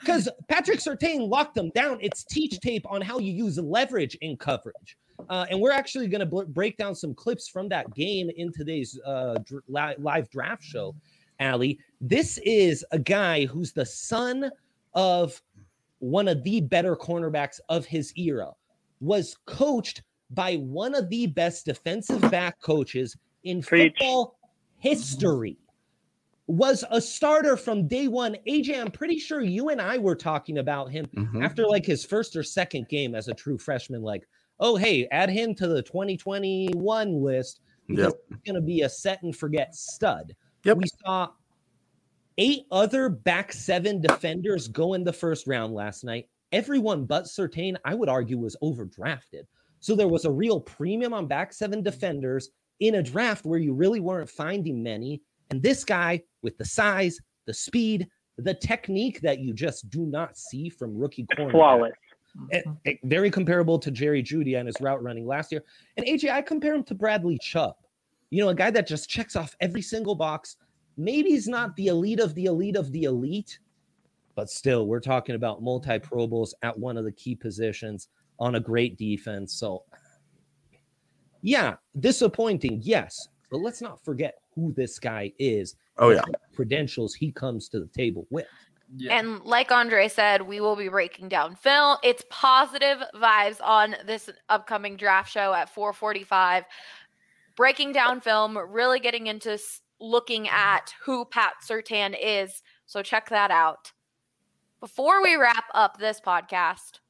[0.00, 1.98] Because Patrick Surtain locked them down.
[2.02, 4.98] It's teach tape on how you use leverage in coverage.
[5.28, 8.52] Uh, and we're actually going to bl- break down some clips from that game in
[8.52, 10.94] today's uh, dr- li- live draft show,
[11.40, 11.78] Allie.
[12.00, 14.50] This is a guy who's the son
[14.94, 15.40] of
[15.98, 18.52] one of the better cornerbacks of his era,
[19.00, 23.92] was coached by one of the best defensive back coaches in Preach.
[23.98, 24.36] football
[24.78, 25.56] history.
[26.48, 28.36] Was a starter from day one.
[28.46, 31.44] AJ, I'm pretty sure you and I were talking about him Mhm.
[31.44, 34.00] after like his first or second game as a true freshman.
[34.02, 34.28] Like,
[34.60, 38.22] oh, hey, add him to the 2021 list because Yep.
[38.28, 40.34] he's going to be a set and forget stud.
[40.64, 40.76] Yep.
[40.78, 41.28] We saw
[42.38, 46.28] eight other back seven defenders go in the first round last night.
[46.52, 49.44] Everyone but Surtain, I would argue, was overdrafted.
[49.80, 52.50] So there was a real premium on back seven defenders
[52.80, 55.22] in a draft where you really weren't finding many.
[55.50, 60.36] And this guy with the size, the speed, the technique that you just do not
[60.36, 61.52] see from rookie corner.
[61.52, 61.92] Flawless.
[62.52, 62.72] Eh, mm-hmm.
[62.86, 65.64] eh, very comparable to Jerry Jeudy and his route running last year.
[65.96, 67.76] And AJ, I compare him to Bradley Chubb.
[68.30, 70.56] You know, a guy that just checks off every single box.
[70.96, 73.58] Maybe he's not the elite of the elite of the elite,
[74.34, 78.08] but still, we're talking about multi Pro Bowls at one of the key positions
[78.38, 79.54] on a great defense.
[79.54, 79.84] So
[81.42, 83.28] Yeah, disappointing, yes.
[83.50, 85.76] But let's not forget who this guy is.
[85.98, 86.22] Oh yeah.
[86.54, 88.46] Credentials he comes to the table with.
[88.94, 89.18] Yeah.
[89.18, 91.96] And like Andre said, we will be breaking down film.
[92.04, 96.64] It's positive vibes on this upcoming draft show at 445.
[97.56, 99.58] Breaking down film, really getting into
[99.98, 102.62] looking at who Pat Surtain is.
[102.86, 103.92] So check that out.
[104.78, 107.00] Before we wrap up this podcast,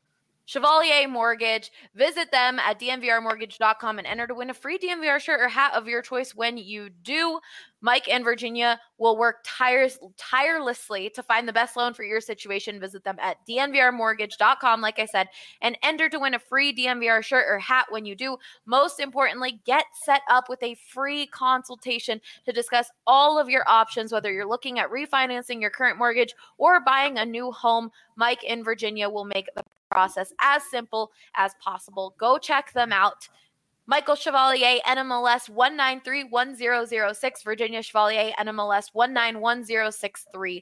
[0.47, 5.49] Chevalier Mortgage, visit them at dnvrmortgage.com and enter to win a free DNVR shirt or
[5.49, 7.40] hat of your choice when you do.
[7.80, 12.80] Mike and Virginia will work tirelessly to find the best loan for your situation.
[12.80, 15.28] Visit them at dnvrmortgage.com, like I said,
[15.61, 18.36] and enter to win a free DNVR shirt or hat when you do.
[18.66, 24.12] Most importantly, get set up with a free consultation to discuss all of your options,
[24.12, 27.90] whether you're looking at refinancing your current mortgage or buying a new home.
[28.16, 29.62] Mike in Virginia will make the
[29.97, 32.14] process as simple as possible.
[32.18, 33.30] Go check them out.
[33.86, 40.61] Michael Chevalier, NMLS 1931006, Virginia Chevalier, NMLS 1910631.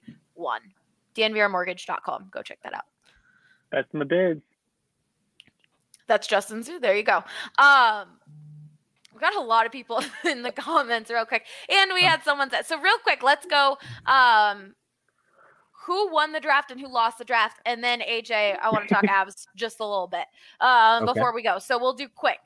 [1.16, 2.28] DNVRmortgage.com.
[2.30, 2.84] Go check that out.
[3.72, 4.38] That's my biz.
[6.06, 6.78] That's Justin Zoo.
[6.78, 7.24] There you go.
[7.58, 8.06] Um,
[9.12, 11.44] we got a lot of people in the comments real quick.
[11.68, 13.78] And we had someone that so real quick, let's go.
[14.06, 14.76] Um
[15.86, 17.60] who won the draft and who lost the draft?
[17.66, 20.26] And then AJ, I want to talk abs just a little bit
[20.60, 21.12] um, Okay.
[21.12, 21.58] before we go.
[21.58, 22.38] So we'll do quick.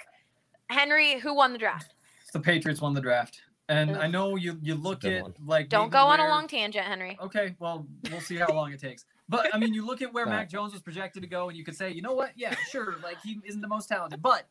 [0.70, 1.94] Henry, who won the draft?
[2.32, 3.40] the Patriots won the draft.
[3.70, 5.34] And I know you you look at one.
[5.44, 7.18] like Don't maybe go on a long tangent, Henry.
[7.20, 9.04] Okay, well, we'll see how long it takes.
[9.28, 10.36] But I mean, you look at where Right.
[10.36, 12.32] Mac Jones was projected to go, and you could say, you know what?
[12.34, 12.96] Yeah, sure.
[13.02, 14.46] Like he isn't the most talented, but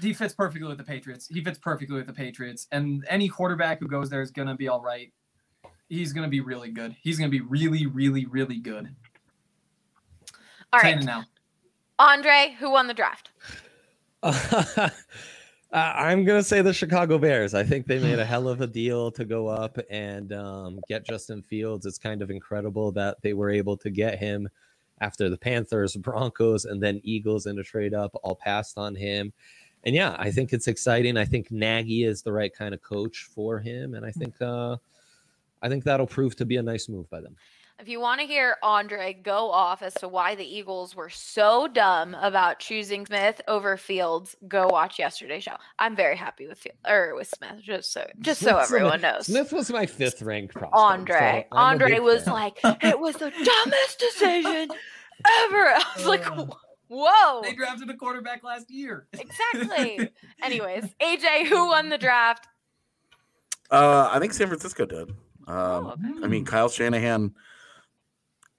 [0.00, 1.28] he fits perfectly with the Patriots.
[1.28, 4.68] He fits perfectly with the Patriots, and any quarterback who goes there is gonna be
[4.68, 5.12] all right.
[5.92, 6.96] He's gonna be really good.
[7.02, 8.88] He's gonna be really, really, really good.
[10.72, 11.02] All Saying right.
[11.02, 11.24] it now.
[11.98, 13.30] Andre, who won the draft?
[15.74, 17.54] Uh, I'm gonna say the Chicago Bears.
[17.54, 21.06] I think they made a hell of a deal to go up and um, get
[21.06, 21.86] Justin Fields.
[21.86, 24.50] It's kind of incredible that they were able to get him
[25.00, 29.32] after the Panthers, Broncos, and then Eagles in a trade up all passed on him.
[29.84, 31.16] And yeah, I think it's exciting.
[31.16, 34.76] I think Nagy is the right kind of coach for him, and I think uh,
[35.62, 37.36] I think that'll prove to be a nice move by them.
[37.78, 41.66] If you want to hear Andre go off as to why the Eagles were so
[41.66, 45.56] dumb about choosing Smith over Fields, go watch yesterday's show.
[45.78, 49.26] I'm very happy with Field or with Smith, just so just so Smith's everyone knows.
[49.26, 50.74] Smith was my fifth ranked prospect.
[50.74, 52.34] Andre, so Andre big was fan.
[52.34, 53.30] like, it was the
[53.64, 54.68] dumbest decision
[55.44, 55.66] ever.
[55.66, 56.24] I was like,
[56.88, 59.06] whoa, They drafted a quarterback last year.
[59.14, 60.08] exactly.
[60.42, 62.46] Anyways, AJ, who won the draft?
[63.70, 65.10] Uh, I think San Francisco did.
[65.46, 65.96] Um, Oh.
[66.22, 67.34] I mean, Kyle Shanahan.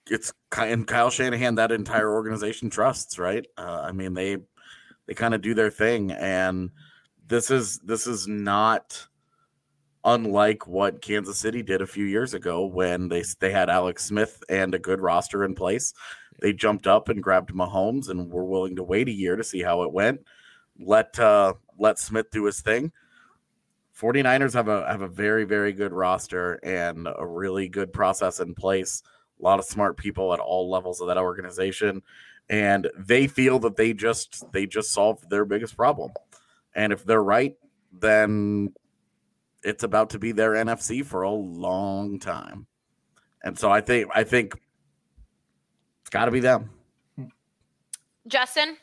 [0.10, 3.46] It's and Kyle Shanahan that entire organization trusts, right?
[3.58, 4.38] Uh, I mean, they
[5.08, 6.72] they kind of do their thing, and
[7.28, 9.08] this is this is not
[10.06, 14.44] unlike what Kansas City did a few years ago when they they had Alex Smith
[14.50, 15.94] and a good roster in place.
[16.42, 19.62] They jumped up and grabbed Mahomes and were willing to wait a year to see
[19.62, 20.22] how it went.
[20.80, 22.92] Let uh, let Smith do his thing.
[24.00, 28.56] 49ers have a have a very very good roster and a really good process in
[28.56, 29.04] place.
[29.40, 32.02] A lot of smart people at all levels of that organization
[32.50, 36.12] and they feel that they just they just solved their biggest problem.
[36.76, 37.56] And if they're right,
[37.92, 38.74] then
[39.64, 42.68] it's about to be their NFC for a long time.
[43.44, 44.56] And so I think I think
[46.02, 46.70] it's got to be them.
[48.28, 48.78] Justin,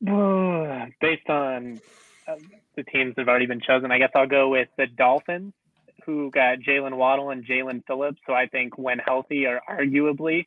[0.00, 1.80] Based on
[2.28, 2.34] uh,
[2.76, 5.52] the teams that have already been chosen, I guess I'll go with the Dolphins,
[6.04, 8.18] who got Jaylen Waddle and Jaelan Phillips.
[8.26, 10.46] So I think when healthy are arguably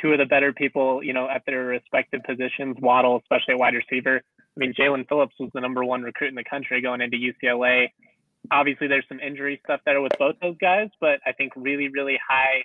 [0.00, 2.76] two of the better people, you know, at their respective positions.
[2.80, 4.20] Waddle, especially at wide receiver.
[4.20, 7.88] I mean, Jaelan Phillips was the number one recruit in the country going into UCLA.
[8.50, 12.18] Obviously, there's some injury stuff there with both those guys, but I think really, really
[12.26, 12.64] high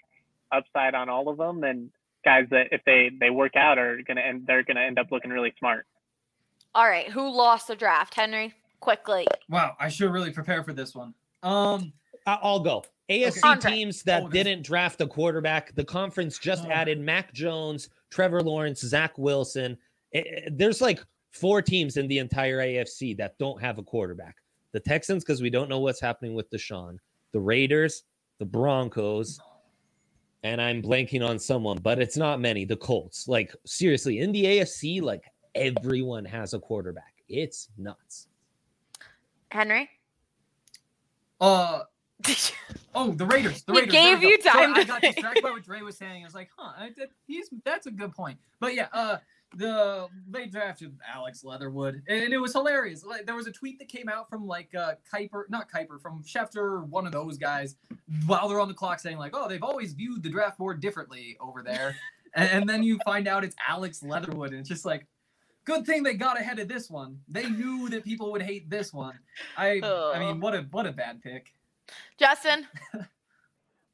[0.51, 1.89] upside on all of them, and
[2.23, 5.31] guys that if they they work out are gonna end, they're gonna end up looking
[5.31, 5.85] really smart.
[6.75, 8.15] all right, who lost the draft?
[8.15, 8.53] Henry,
[8.83, 9.25] quickly.
[9.49, 11.13] Wow, I should really prepare for this one.
[11.41, 11.93] Um,
[12.27, 12.83] I- I'll go.
[13.09, 13.71] AFC Andre.
[13.71, 15.73] teams that Oh, didn't draft a quarterback.
[15.75, 16.69] The conference just Oh.
[16.71, 19.77] added Mac Jones, Trevor Lawrence, Zach Wilson.
[20.13, 20.99] Eh, eh, There's like
[21.31, 24.35] four teams in the entire AFC that don't have a quarterback.
[24.73, 26.97] The Texans, because we don't know what's happening with Deshaun.
[27.31, 28.03] The Raiders,
[28.39, 29.39] the Broncos,
[30.43, 32.65] and I'm blanking on someone, but it's not many.
[32.65, 33.27] The Colts.
[33.27, 35.23] Like seriously, in the AFC, like
[35.55, 37.13] everyone has a quarterback.
[37.29, 38.27] It's nuts.
[39.53, 39.89] Henry.
[41.39, 41.81] uh,
[42.95, 43.63] oh, the Raiders.
[43.63, 43.93] The He Raiders.
[43.93, 46.23] gave you time I to got distracted by what Dre was saying.
[46.23, 48.37] I was like, huh, I, that, he's that's a good point.
[48.59, 49.17] But yeah, uh,
[49.55, 53.03] the they drafted Alex Leatherwood, and it was hilarious.
[53.05, 56.23] Like there was a tweet that came out from like uh, Kiper, not Kiper, from
[56.23, 57.75] Schefter, one of those guys,
[58.25, 61.37] while they're on the clock, saying like, "Oh, they've always viewed the draft board differently
[61.41, 61.95] over there,"
[62.35, 65.05] and, and then you find out it's Alex Leatherwood, and it's just like,
[65.65, 67.19] good thing they got ahead of this one.
[67.27, 69.19] They knew that people would hate this one.
[69.57, 71.53] I, I mean, what a what a bad pick.
[72.17, 72.67] Justin,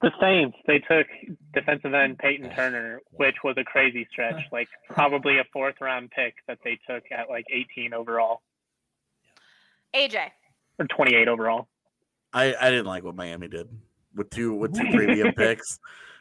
[0.01, 1.07] The Saints, they took
[1.53, 6.35] defensive end Peyton Turner, which was a crazy stretch, like probably a fourth round pick
[6.47, 8.41] that they took at like 18 overall
[9.93, 10.27] AJ.
[10.79, 11.67] or 28 overall.
[12.31, 13.67] I, I didn't like what Miami did
[14.15, 15.79] with two with two premium picks.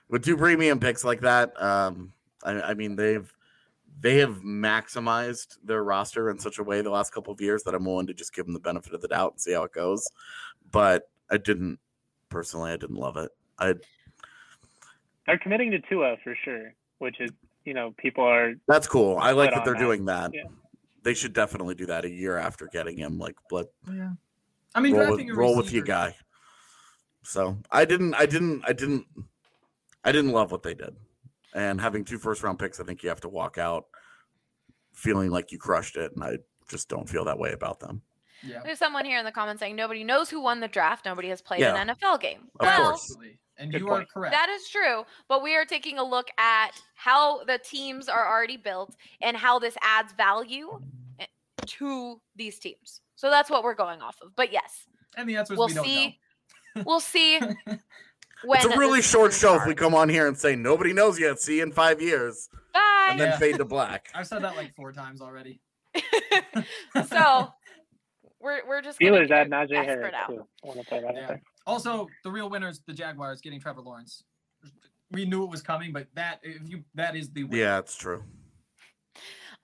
[0.09, 3.33] With two premium picks like that, um, I, I mean they've
[4.01, 7.75] they have maximized their roster in such a way the last couple of years that
[7.75, 9.73] I'm willing to just give them the benefit of the doubt and see how it
[9.73, 10.09] goes.
[10.71, 11.79] But I didn't
[12.29, 13.31] personally, I didn't love it.
[13.59, 13.75] I
[15.27, 17.31] They're committing to Tua for sure, which is,
[17.65, 19.19] you know, people are that's cool.
[19.19, 19.81] I like that they're that.
[19.81, 20.31] doing that.
[20.33, 20.45] Yeah.
[21.03, 23.19] They should definitely do that a year after getting him.
[23.19, 24.11] Like, but Yeah.
[24.75, 26.17] I mean, roll with, a roll with your receiver- guy.
[27.25, 29.07] So I didn't, I didn't, I didn't,
[30.05, 30.95] I didn't love what they did.
[31.55, 33.87] And having two first round picks, I think you have to walk out
[34.93, 36.39] feeling like you crushed it, and I
[36.69, 38.03] just don't feel that way about them.
[38.43, 38.61] Yeah.
[38.63, 41.05] There's someone here in the comments saying nobody knows who won the draft.
[41.05, 41.75] Nobody has played Yeah.
[41.75, 42.49] an NFL game.
[42.61, 43.17] Of well, course.
[43.57, 44.33] And Good you are correct.
[44.33, 45.05] that is true.
[45.29, 49.59] But we are taking a look at how the teams are already built and how
[49.59, 50.81] this adds value
[51.67, 53.01] to these teams.
[53.17, 54.37] So that's what we're going off of.
[54.37, 54.87] But yes,
[55.17, 56.19] and the answer is we'll we don't see.
[56.85, 57.41] We'll see.
[58.45, 61.19] When it's a really short show if we come on here and say nobody knows
[61.19, 61.41] yet.
[61.41, 63.09] See you in five years, Bye.
[63.11, 63.39] and then Yeah.
[63.39, 64.09] fade to black.
[64.15, 65.61] I've said that like four times already.
[67.09, 67.53] so
[68.41, 70.29] we're we're just gonna Steelers get add Najee Harris out.
[70.29, 70.47] too.
[70.63, 71.37] I want to play that Yeah.
[71.67, 74.23] Also, the real winners, the Jaguars, getting Trevor Lawrence.
[75.11, 77.57] We knew it was coming, but that if you that is the winner.
[77.63, 78.23] Yeah, it's true.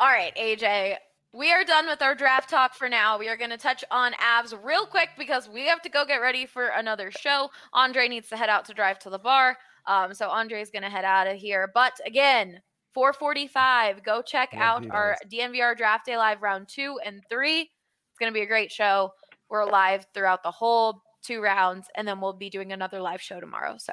[0.00, 0.96] All right, AJ,
[1.34, 3.18] we are done with our draft talk for now.
[3.18, 6.18] We are going to touch on abs real quick because we have to go get
[6.18, 7.50] ready for another show.
[7.72, 9.56] Andre needs to head out to drive to the bar.
[9.86, 11.70] Um, so Andre is going to head out of here.
[11.74, 12.60] But again,
[12.94, 17.62] 445, go check Love out our DNVR Draft Day Live round two and three.
[17.62, 19.10] It's going to be a great show.
[19.48, 23.40] We're live throughout the whole two rounds, and then we'll be doing another live show
[23.40, 23.74] tomorrow.
[23.78, 23.92] So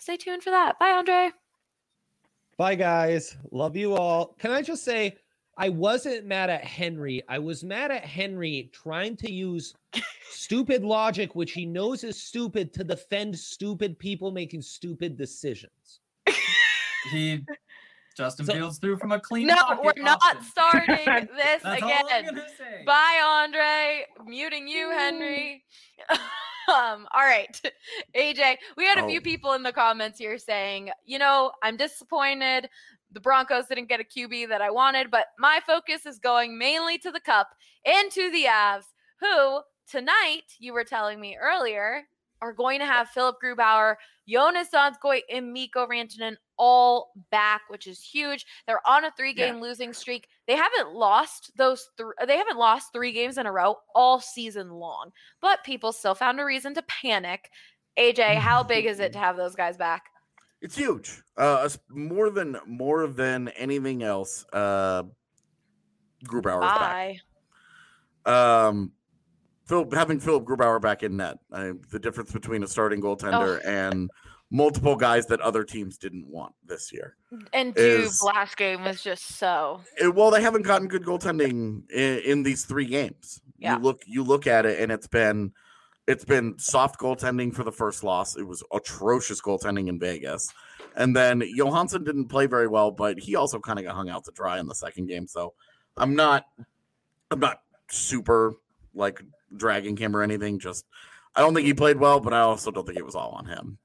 [0.00, 0.78] stay tuned for that.
[0.80, 1.30] Bye, Andre.
[2.56, 3.36] Bye, guys.
[3.52, 4.34] Love you all.
[4.40, 5.16] Can I just say,
[5.60, 7.22] I wasn't mad at Henry.
[7.28, 9.74] I was mad at Henry trying to use
[10.30, 16.00] stupid logic, which he knows is stupid, to defend stupid people making stupid decisions.
[17.10, 17.44] He
[18.16, 19.46] Justin So- Fields threw from a clean.
[19.48, 20.42] No, pocket we're not option.
[20.44, 20.96] starting
[21.36, 22.28] this That's all again.
[22.28, 22.82] I'm say.
[22.86, 24.06] Bye, Andre.
[24.26, 25.64] Muting you, Henry.
[26.10, 27.60] um, all right.
[28.16, 29.22] AJ, we had a few Oh.
[29.22, 32.68] people in the comments here saying, you know, I'm disappointed.
[33.12, 36.98] The Broncos didn't get a QB that I wanted, but my focus is going mainly
[36.98, 37.48] to the cup
[37.84, 38.84] and to the Avs,
[39.20, 42.04] who tonight, you were telling me earlier,
[42.42, 43.96] are going to have Philipp Grubauer,
[44.28, 48.46] Jonas Donskoi, and Mikko Rantanen all back, which is huge.
[48.66, 50.28] They're on a three-game losing streak.
[50.46, 52.14] They haven't lost those three.
[52.26, 56.40] They haven't lost three games in a row all season long, but people still found
[56.40, 57.50] a reason to panic.
[57.98, 60.04] AJ, how big is it to have those guys back?
[60.60, 61.22] It's huge.
[61.36, 64.44] Uh, more than more than anything else.
[64.52, 65.04] Uh,
[66.24, 67.16] Grubauer back.
[68.26, 68.92] Um,
[69.66, 74.10] Phil, having Philipp Grubauer back in net, uh, the difference between a starting goaltender and
[74.50, 77.16] multiple guys that other teams didn't want this year.
[77.52, 79.80] And Dube last game was just so.
[80.04, 83.40] Uh, well, they haven't gotten good goaltending in, in these three games.
[83.58, 83.76] Yeah.
[83.76, 85.52] You look, you look at it, and it's been,
[86.06, 88.36] it's been soft goaltending for the first loss.
[88.36, 90.52] It was atrocious goaltending in Vegas,
[90.96, 94.24] and then Johansson didn't play very well, but he also kind of got hung out
[94.24, 95.26] to dry in the second game.
[95.26, 95.54] So
[95.96, 96.46] I'm not,
[97.30, 98.54] I'm not super
[98.94, 99.22] like
[99.56, 100.58] dragging him or anything.
[100.58, 100.86] Just
[101.34, 103.46] I don't think he played well, but I also don't think it was all on
[103.46, 103.78] him.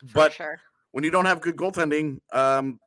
[0.00, 0.60] For But sure.
[0.90, 2.78] when you don't have good goaltending, um,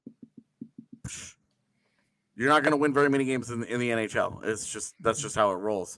[2.36, 4.46] you're not going to win very many games in, in the NHL.
[4.46, 5.98] It's just that's just how it rolls.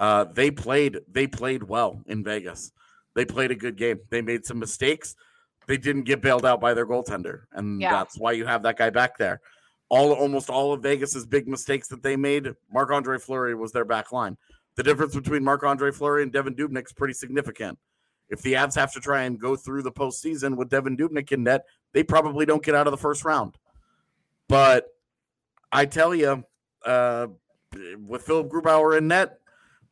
[0.00, 2.72] Uh, they played they played well in Vegas.
[3.14, 4.00] They played a good game.
[4.08, 5.14] They made some mistakes.
[5.66, 7.92] They didn't get bailed out by their goaltender, and Yeah.
[7.92, 9.40] that's why you have that guy back there.
[9.90, 13.84] All almost all of Vegas's big mistakes that they made, Marc Andre Fleury was their
[13.84, 14.38] back line.
[14.76, 17.78] The difference between Marc Andre Fleury and Devan Dubnyk is pretty significant.
[18.30, 21.42] If the Avs have to try and go through the postseason with Devan Dubnyk in
[21.42, 23.58] net, they probably don't get out of the first round.
[24.48, 24.86] But
[25.72, 26.44] I tell you,
[26.86, 27.26] uh,
[28.06, 29.39] with Philipp Grubauer in net,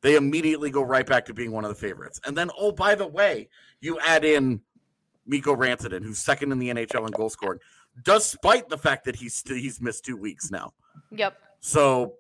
[0.01, 2.21] they immediately go right back to being one of the favorites.
[2.25, 3.49] And then, oh, by the way,
[3.81, 4.61] you add in
[5.27, 7.61] Mikko Rantanen, who's second in the NHL in goal scoring,
[8.05, 10.73] despite the fact that he's he's missed two weeks now.
[11.11, 11.37] Yep.
[11.61, 12.15] So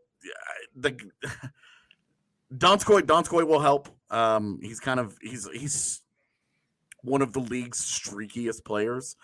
[0.76, 0.96] the
[2.54, 3.88] Donskoi Donskoi will help.
[4.10, 6.02] Um, he's kind of he's he's
[7.02, 9.16] one of the league's streakiest players,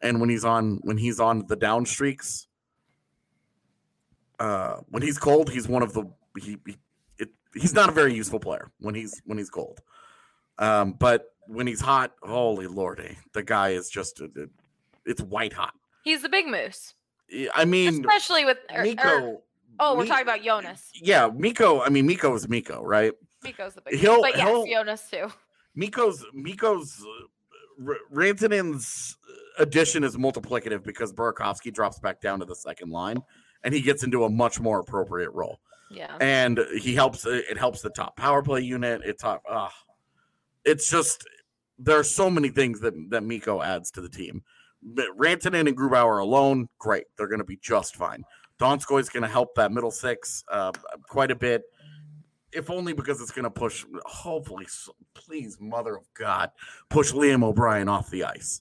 [0.00, 2.46] and when he's on when he's on the down streaks,
[4.38, 6.04] uh, when he's cold, he's one of the
[6.38, 6.76] he, he
[7.56, 9.80] he's not a very useful player when he's when he's cold.
[10.58, 14.28] Um, but when he's hot, holy lordy, the guy is just a,
[15.04, 15.74] it's white hot.
[16.02, 16.94] He's the big moose,
[17.54, 19.42] I mean, especially with er, er- Mikko.
[19.80, 20.90] oh, we're talking about Jonas.
[20.94, 21.80] Yeah, Mikko.
[21.82, 23.12] I mean, Mikko is Mikko, right?
[23.42, 25.28] Mikko's the big He'll- moose, but yes, he'll- Jonas too.
[25.74, 29.16] Mikko's Mikko's uh, R- Rantanen's
[29.58, 33.18] addition is multiplicative because Burakovsky drops back down to the second line,
[33.62, 35.60] and he gets into a much more appropriate role.
[35.90, 36.16] Yeah.
[36.20, 37.26] And he helps.
[37.26, 39.02] It helps the top power play unit.
[39.04, 39.42] It top.
[39.48, 39.68] Uh,
[40.64, 41.26] it's just
[41.78, 44.42] there are so many things that that Mikko adds to the team.
[44.84, 47.04] Rantanen and Grubauer alone, great.
[47.16, 48.24] They're going to be just fine.
[48.58, 50.72] Donskoi is going to help that middle six uh,
[51.08, 51.62] quite a bit,
[52.52, 53.84] if only because it's going to push.
[54.04, 54.66] Hopefully,
[55.14, 56.50] please, Mother of God,
[56.88, 58.60] push Liam O'Brien off the ice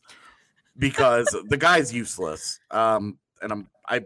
[0.78, 2.60] because the guy's useless.
[2.72, 4.02] Um, and I'm I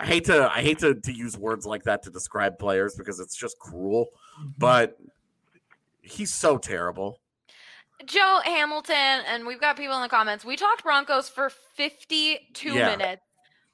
[0.00, 3.18] I hate to I hate to, to use words like that to describe players because
[3.20, 4.50] it's just cruel, mm-hmm.
[4.58, 4.98] but
[6.00, 7.20] he's so terrible.
[8.04, 8.94] Joe Hamilton,
[9.26, 10.44] and we've got people in the comments.
[10.44, 12.96] We talked Broncos for 52 Yeah.
[12.96, 13.22] minutes.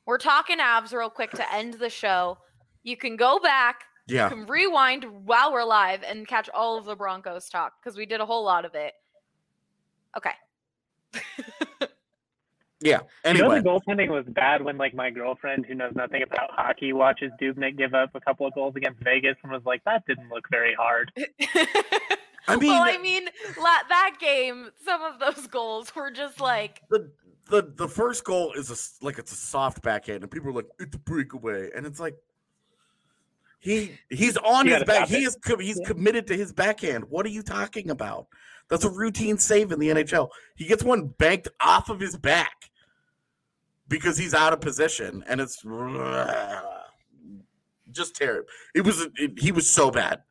[0.07, 2.39] We're talking abs real quick to end the show.
[2.83, 4.25] You can go back, Yeah.
[4.31, 8.07] you can rewind while we're live and catch all of the Broncos talk because we
[8.07, 8.95] did a whole lot of it.
[10.17, 10.33] Okay.
[12.85, 13.01] Yeah.
[13.25, 16.93] You know the goaltending was bad when like my girlfriend who knows nothing about hockey
[16.93, 20.29] watches Dubnyk give up a couple of goals against Vegas and was like, that didn't
[20.29, 21.11] look very hard.
[22.47, 23.25] I mean, well, I mean,
[23.59, 27.11] la- that game, some of those goals were just like, the
[27.49, 30.69] the the first goal is a, like it's a soft backhand, and people are like
[30.79, 32.17] it's a breakaway, and it's like
[33.61, 35.09] he he's on You his back.
[35.09, 35.87] He is co- he's Yeah.
[35.89, 37.05] committed to his backhand.
[37.09, 38.27] What are you talking about?
[38.69, 40.29] That's a routine save in the NHL.
[40.55, 42.71] He gets one banked off of his back
[43.89, 45.63] because he's out of position, and it's
[47.91, 48.49] just terrible.
[48.75, 50.23] It was it, he was so bad.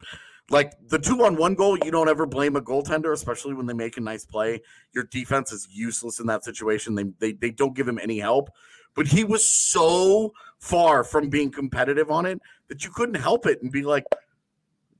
[0.49, 3.73] Like the two on one goal, you don't ever blame a goaltender, especially when they
[3.73, 4.61] make a nice play.
[4.93, 6.95] Your defense is useless in that situation.
[6.95, 8.49] They they, they don't give him any help.
[8.95, 13.61] But he was so far from being competitive on it that you couldn't help it
[13.61, 14.05] and be like,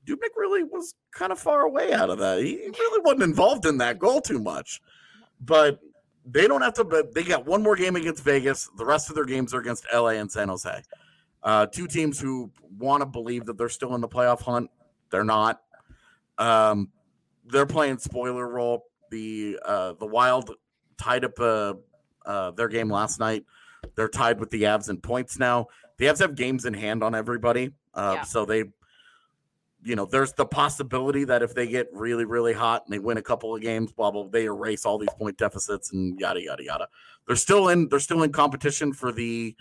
[0.06, 2.42] Dubnyk really was kind of far away out of that.
[2.42, 4.80] He really wasn't involved in that goal too much.
[5.40, 5.78] But
[6.26, 6.84] they don't have to.
[6.84, 8.68] But they got one more game against Vegas.
[8.76, 10.82] The rest of their games are against LA and San Jose.
[11.42, 14.70] Uh, two teams who want to believe that they're still in the playoff hunt.
[15.10, 15.60] They're not.
[16.38, 16.90] Um,
[17.46, 18.84] they're playing spoiler role.
[19.10, 20.50] The uh, the Wild
[20.96, 21.74] tied up uh,
[22.24, 23.44] uh, their game last night.
[23.96, 25.66] They're tied with the Avs in points now.
[25.98, 28.22] The Avs have games in hand on everybody, uh, Yeah.
[28.24, 28.64] so they,
[29.84, 33.18] you know, there's the possibility that if they get really really hot and they win
[33.18, 36.64] a couple of games, blah blah, they erase all these point deficits and yada yada
[36.64, 36.88] yada.
[37.26, 37.88] They're still in.
[37.88, 39.54] They're still in competition for the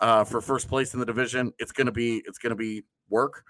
[0.00, 1.52] uh, for first place in the division.
[1.58, 3.44] It's gonna be it's gonna be work,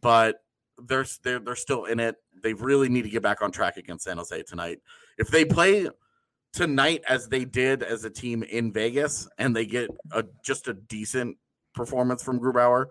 [0.00, 0.42] but
[0.86, 2.16] they're they're they're still in it.
[2.42, 4.80] They really need to get back on track against San Jose tonight.
[5.18, 5.88] If they play
[6.52, 10.74] tonight as they did as a team in Vegas and they get a just a
[10.74, 11.36] decent
[11.74, 12.86] performance from Grubauer,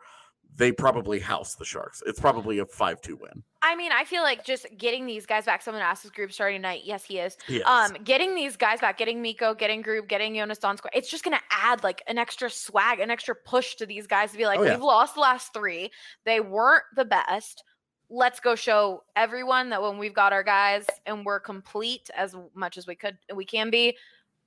[0.57, 2.01] they probably house the Sharks.
[2.05, 3.43] It's probably a 5-2 win.
[3.61, 5.61] I mean, I feel like just getting these guys back.
[5.61, 6.81] Someone asked this group starting tonight.
[6.83, 7.37] Yes, he is.
[7.47, 7.63] Yes.
[7.65, 11.39] Um, getting these guys back, getting Mikko, getting Group, getting Jonas Donskoi, it's just gonna
[11.51, 14.63] add like an extra swag, an extra push to these guys to be like, Oh,
[14.63, 14.71] yeah.
[14.71, 15.91] we've lost the last three.
[16.25, 17.63] They weren't the best.
[18.09, 22.77] Let's go show everyone that when we've got our guys and we're complete as much
[22.77, 23.95] as we could we can be,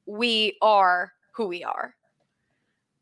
[0.06, 1.94] we are who we are.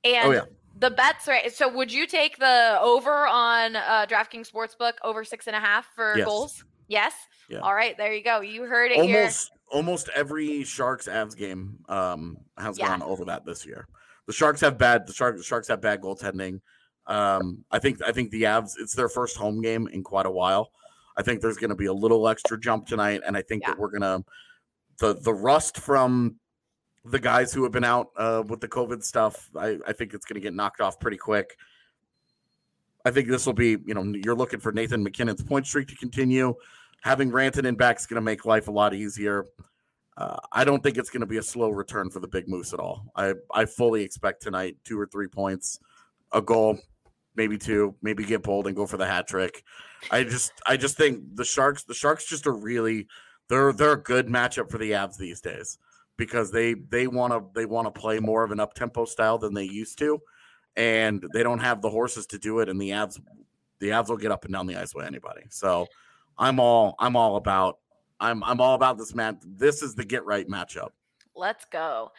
[0.04, 0.44] And Oh, yeah.
[0.78, 1.52] The bets, right?
[1.52, 5.86] So would you take the over on uh DraftKings Sportsbook over six and a half
[5.94, 6.26] for Yes.
[6.26, 6.64] goals?
[6.88, 7.14] Yes.
[7.48, 7.58] Yeah.
[7.60, 8.40] All right, there you go.
[8.40, 9.18] You heard it here.
[9.20, 12.88] almost almost every Sharks Avs game um has Yeah.
[12.88, 13.86] gone over that this year.
[14.26, 16.60] The Sharks have bad the Sharks the Sharks have bad goaltending.
[17.06, 20.30] Um I think I think the Avs it's their first home game in quite a
[20.30, 20.70] while.
[21.16, 23.70] I think there's going to be a little extra jump tonight and I think Yeah.
[23.70, 24.24] that we're going to
[24.98, 26.36] the the rust from
[27.04, 30.26] the guys who have been out uh, with the COVID stuff, I, I think it's
[30.26, 31.56] going to get knocked off pretty quick.
[33.04, 35.96] I think this will be, you know, you're looking for Nathan MacKinnon's point streak to
[35.96, 36.54] continue.
[37.02, 39.46] Having Rantanen back is going to make life a lot easier.
[40.16, 42.74] Uh, I don't think it's going to be a slow return for the Big Moose
[42.74, 43.06] at all.
[43.14, 45.78] I, I fully expect tonight two or three points,
[46.32, 46.78] a goal,
[47.36, 49.62] maybe two, maybe get bold and go for the hat trick.
[50.10, 53.06] I just I just think the Sharks the Sharks just are really
[53.48, 55.78] they're they're a good matchup for the Avs these days
[56.18, 59.38] because they they want to they want to play more of an up tempo style
[59.38, 60.20] than they used to,
[60.76, 63.18] and they don't have the horses to do it, and the Avs,
[63.78, 65.42] the Avs will get up and down the ice with anybody.
[65.48, 65.86] So
[66.36, 67.78] I'm all I'm all about
[68.20, 69.38] I'm I'm all about this man.
[69.46, 70.90] This is the get right matchup.
[71.34, 72.10] Let's go.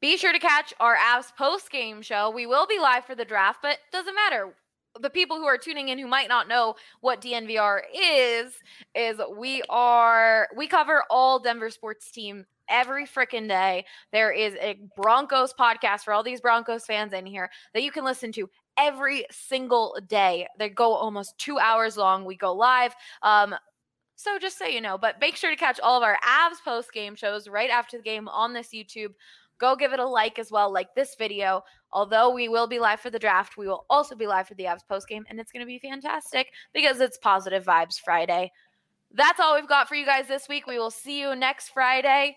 [0.00, 2.30] Be sure to catch our Avs post game show.
[2.30, 4.54] We will be live for the draft, but doesn't matter.
[4.98, 8.54] The people who are tuning in who might not know what DNVR is,
[8.94, 13.84] is we are we cover all Denver sports team every freaking day.
[14.12, 18.04] There is a Broncos podcast for all these Broncos fans in here that you can
[18.04, 18.48] listen to
[18.78, 20.46] every single day.
[20.58, 22.24] They go almost two hours long.
[22.24, 22.94] We go live.
[23.22, 23.54] Um,
[24.16, 26.92] so just so you know, but make sure to catch all of our Avs post
[26.92, 29.14] game shows right after the game on this YouTube.
[29.58, 31.62] Go give it a like as well, like this video.
[31.92, 34.64] Although we will be live for the draft, we will also be live for the
[34.64, 38.52] Avs post game, and it's going to be fantastic because it's Positive Vibes Friday.
[39.12, 40.66] That's all we've got for you guys this week.
[40.66, 42.36] We will see you next Friday.